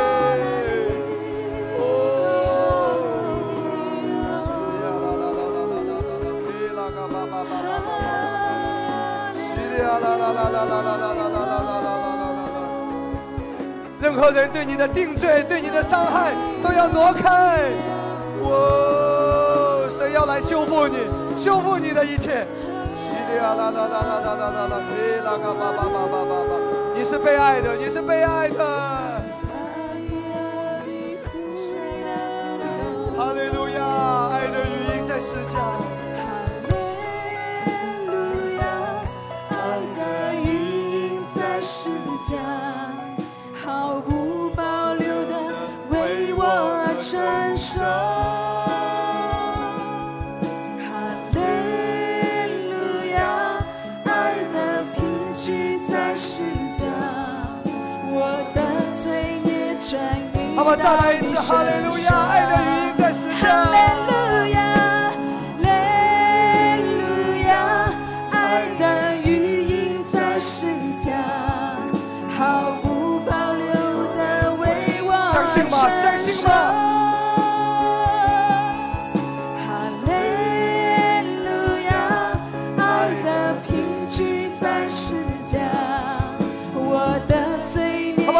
[10.52, 12.60] 啦啦啦啦啦啦啦啦啦啦啦啦。
[14.00, 17.70] 任何人对你的定罪、对你的伤害，都要挪开。
[18.42, 20.96] 哦，神要来修复你，
[21.36, 22.46] 修复你的一切。
[22.98, 26.50] 是的呀啦啦啦啦啦啦啦啦，嘿啦嘎巴巴巴巴巴巴，
[26.94, 28.64] 你是被爱的，你是被爱的。
[33.16, 35.58] 哈利路亚，爱的语音在施加。
[42.22, 42.36] 家
[43.52, 45.34] 毫无保留的
[45.90, 47.80] 为我而承受。
[50.78, 50.92] 哈
[51.32, 51.40] 利
[52.70, 52.72] 路
[53.16, 53.58] 亚
[54.04, 56.42] 爱的贫瘠才是
[56.78, 56.86] 家
[62.46, 62.81] 的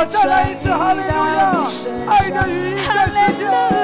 [0.08, 1.64] 再来一次，哈利路亚，
[2.08, 3.81] 爱的语音在世界。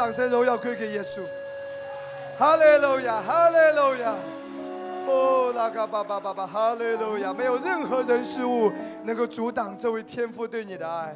[0.00, 1.20] 掌声荣耀归给耶稣。
[2.38, 4.14] 哈利路亚，哈利路亚。
[5.06, 7.34] 哦，拉嘎巴巴巴巴，哈利路亚！
[7.34, 8.72] 没有任何人事物
[9.04, 11.14] 能够阻挡这位天父对你的爱。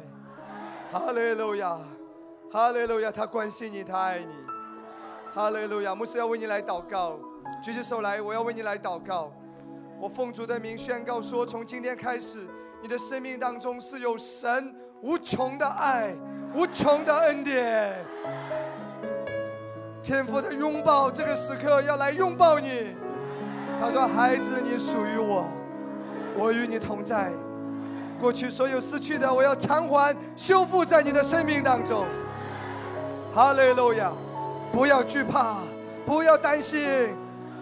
[0.91, 1.79] 哈利路亚，
[2.51, 3.11] 哈利路亚！
[3.11, 4.27] 他关心你，他爱你。
[5.33, 5.95] 哈利路亚！
[5.95, 7.17] 牧师要为你来祷告，
[7.63, 9.31] 举起手来，我要为你来祷告。
[9.99, 12.45] 我奉主的名宣告说：从今天开始，
[12.83, 16.13] 你的生命当中是有神无穷的爱、
[16.53, 17.95] 无穷的恩典。
[20.05, 22.95] 天父的拥抱，这个时刻要来拥抱你。
[23.81, 25.45] 他说：“孩子，你属于我，
[26.37, 27.31] 我与你同在。
[28.21, 32.05] 过去所有失去的，我要偿还、修复在你的生命当中。
[33.33, 34.11] 哈利路亚！
[34.71, 35.55] 不要惧怕，
[36.05, 36.85] 不要担心，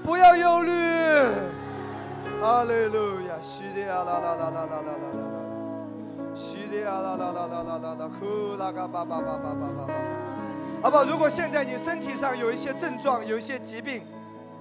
[0.03, 0.71] 不要忧虑。
[2.41, 3.39] 哈利路亚！
[3.41, 6.35] 西利亚啦啦啦啦啦啦啦啦！
[6.35, 8.11] 西利亚啦啦啦啦啦啦啦！
[8.19, 10.32] 呼啦嘎巴巴巴巴巴巴巴。
[10.83, 11.05] 好不好？
[11.05, 14.03] 如果现在你身体上有一些症状，有一些疾病。”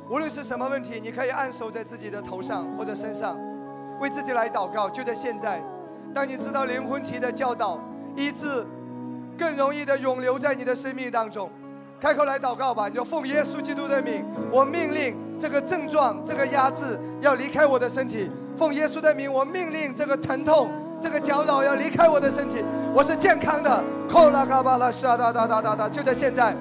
[0.09, 3.37] 无论是什么问题，你可以按手在自己的头上或者身上，
[4.01, 4.89] 为自己来祷告。
[4.89, 5.61] 就在现在，
[6.15, 7.77] 当你知道灵魂体的教导，
[8.15, 8.65] 医治
[9.37, 11.51] 更容易的永留在你的生命当中，
[12.01, 12.87] 开口来祷告吧。
[12.87, 18.31] 你就奉耶稣基督的名，我命令这个症状、这个压制要离开我的身体。
[18.57, 20.71] 奉耶稣的名，我命令这个疼痛、
[21.03, 22.65] 这个搅扰要离开我的身体。
[22.95, 23.83] 我是健康的。
[24.09, 26.55] 扣拉卡巴拉沙哒哒哒哒哒，就在现在。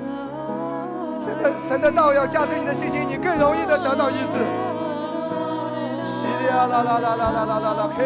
[1.19, 4.39] 神的神的道要加增你的信心，你更容易的得到医治。
[6.07, 8.01] 西里啊啦啦啦啦啦啦啦啦嘿！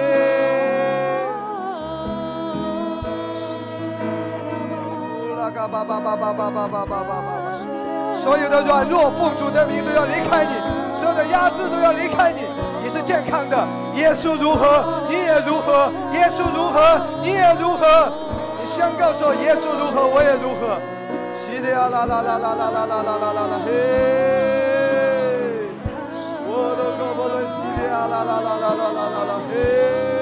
[5.31, 7.94] 乌拉嘎巴巴巴巴巴巴巴巴巴巴！
[8.15, 10.53] 所有的软弱奉主的名都要离开你，
[10.93, 12.41] 所有的压制都要离开你。
[12.81, 13.57] 你是健康的，
[13.95, 18.11] 耶稣如何，你也如何；耶稣如何，你也如何。
[18.59, 20.79] 你宣告说：耶稣如何，我也如何。
[21.35, 23.69] 西里啊啦啦啦啦啦啦啦啦啦啦嘿！
[26.47, 30.14] 我的胳膊的西里啊啦啦啦啦啦啦啦啦嘿！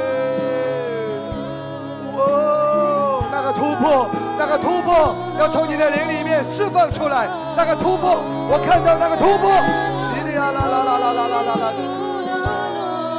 [3.55, 9.51] 突破，那个突破要从你的灵里面释放出来，那个突破，我看到那个突破，
[9.95, 11.65] 西里啊啦啦啦啦啦啦啦啦，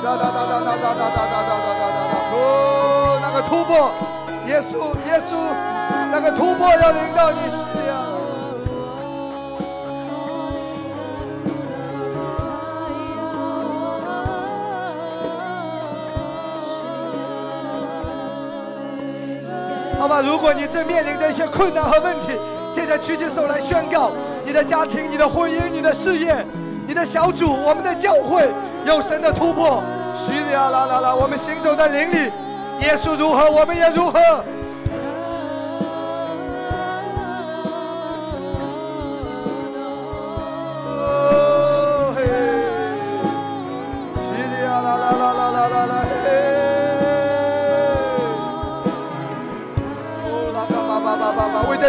[0.02, 3.90] 哒哒哒哒哒哒哒哒哒哒哒哒哒，哦，那个突破，
[4.46, 5.34] 耶稣，耶稣。
[6.10, 8.13] 那个突破要领到你心里啊！
[20.14, 22.38] 那，如果你正面临着一些困难和问题，
[22.70, 24.12] 现在举起手来宣告：
[24.46, 26.36] 你的家庭、你的婚姻、你的事业、
[26.86, 28.48] 你的小组、我们的教会
[28.84, 29.82] 有神的突破。
[30.14, 32.30] 叙利亚啦啦啦，我们行走的灵里，
[32.82, 34.20] 耶稣如何，我们也如何。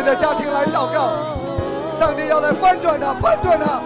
[0.06, 1.14] 的家庭来祷告，
[1.92, 3.82] 上帝要来翻转他，翻转他。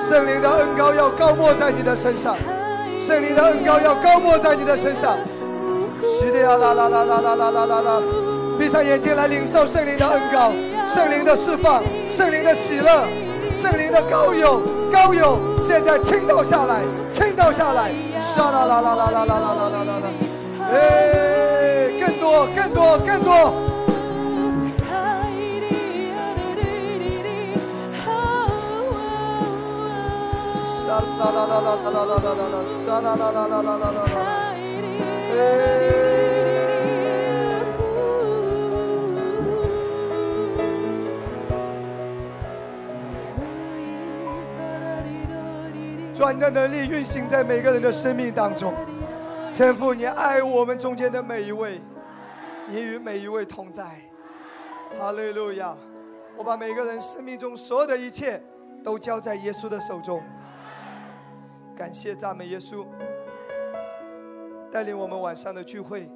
[0.00, 2.34] 圣灵的恩膏要高没在你的身上。
[3.08, 5.16] 圣灵的恩膏要高没在你的身上，
[6.02, 8.02] 西利亚啦啦啦啦啦啦啦啦啦！
[8.58, 10.52] 闭上眼睛来领受圣灵的恩膏，
[10.86, 13.06] 圣灵的释放，圣灵的喜乐，
[13.54, 14.60] 圣灵的高有
[14.92, 17.90] 高有，现在倾倒下来，倾倒下来，
[18.20, 20.08] 沙啦啦啦啦啦啦啦啦啦啦！
[20.70, 23.54] 哎，更多更多更多！
[31.00, 32.58] 啦啦啦啦啦啦啦啦啦！
[32.88, 34.18] 啦啦啦啦啦啦啦啦！
[46.14, 48.74] 转的能力运行在每个人的生命当中，
[49.54, 51.80] 天父，你爱我们中间的每一位，
[52.66, 53.84] 你与每一位同在，
[54.98, 55.76] 哈利路亚！
[56.36, 58.42] 我把每个人生命中所有的一切
[58.82, 60.20] 都交在耶稣的手中。
[61.78, 62.84] 感谢赞美耶稣，
[64.68, 66.10] 带领我们晚上的聚会，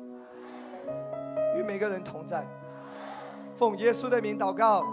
[1.57, 2.45] 与每个人同在，
[3.55, 4.85] 奉耶稣的名祷告。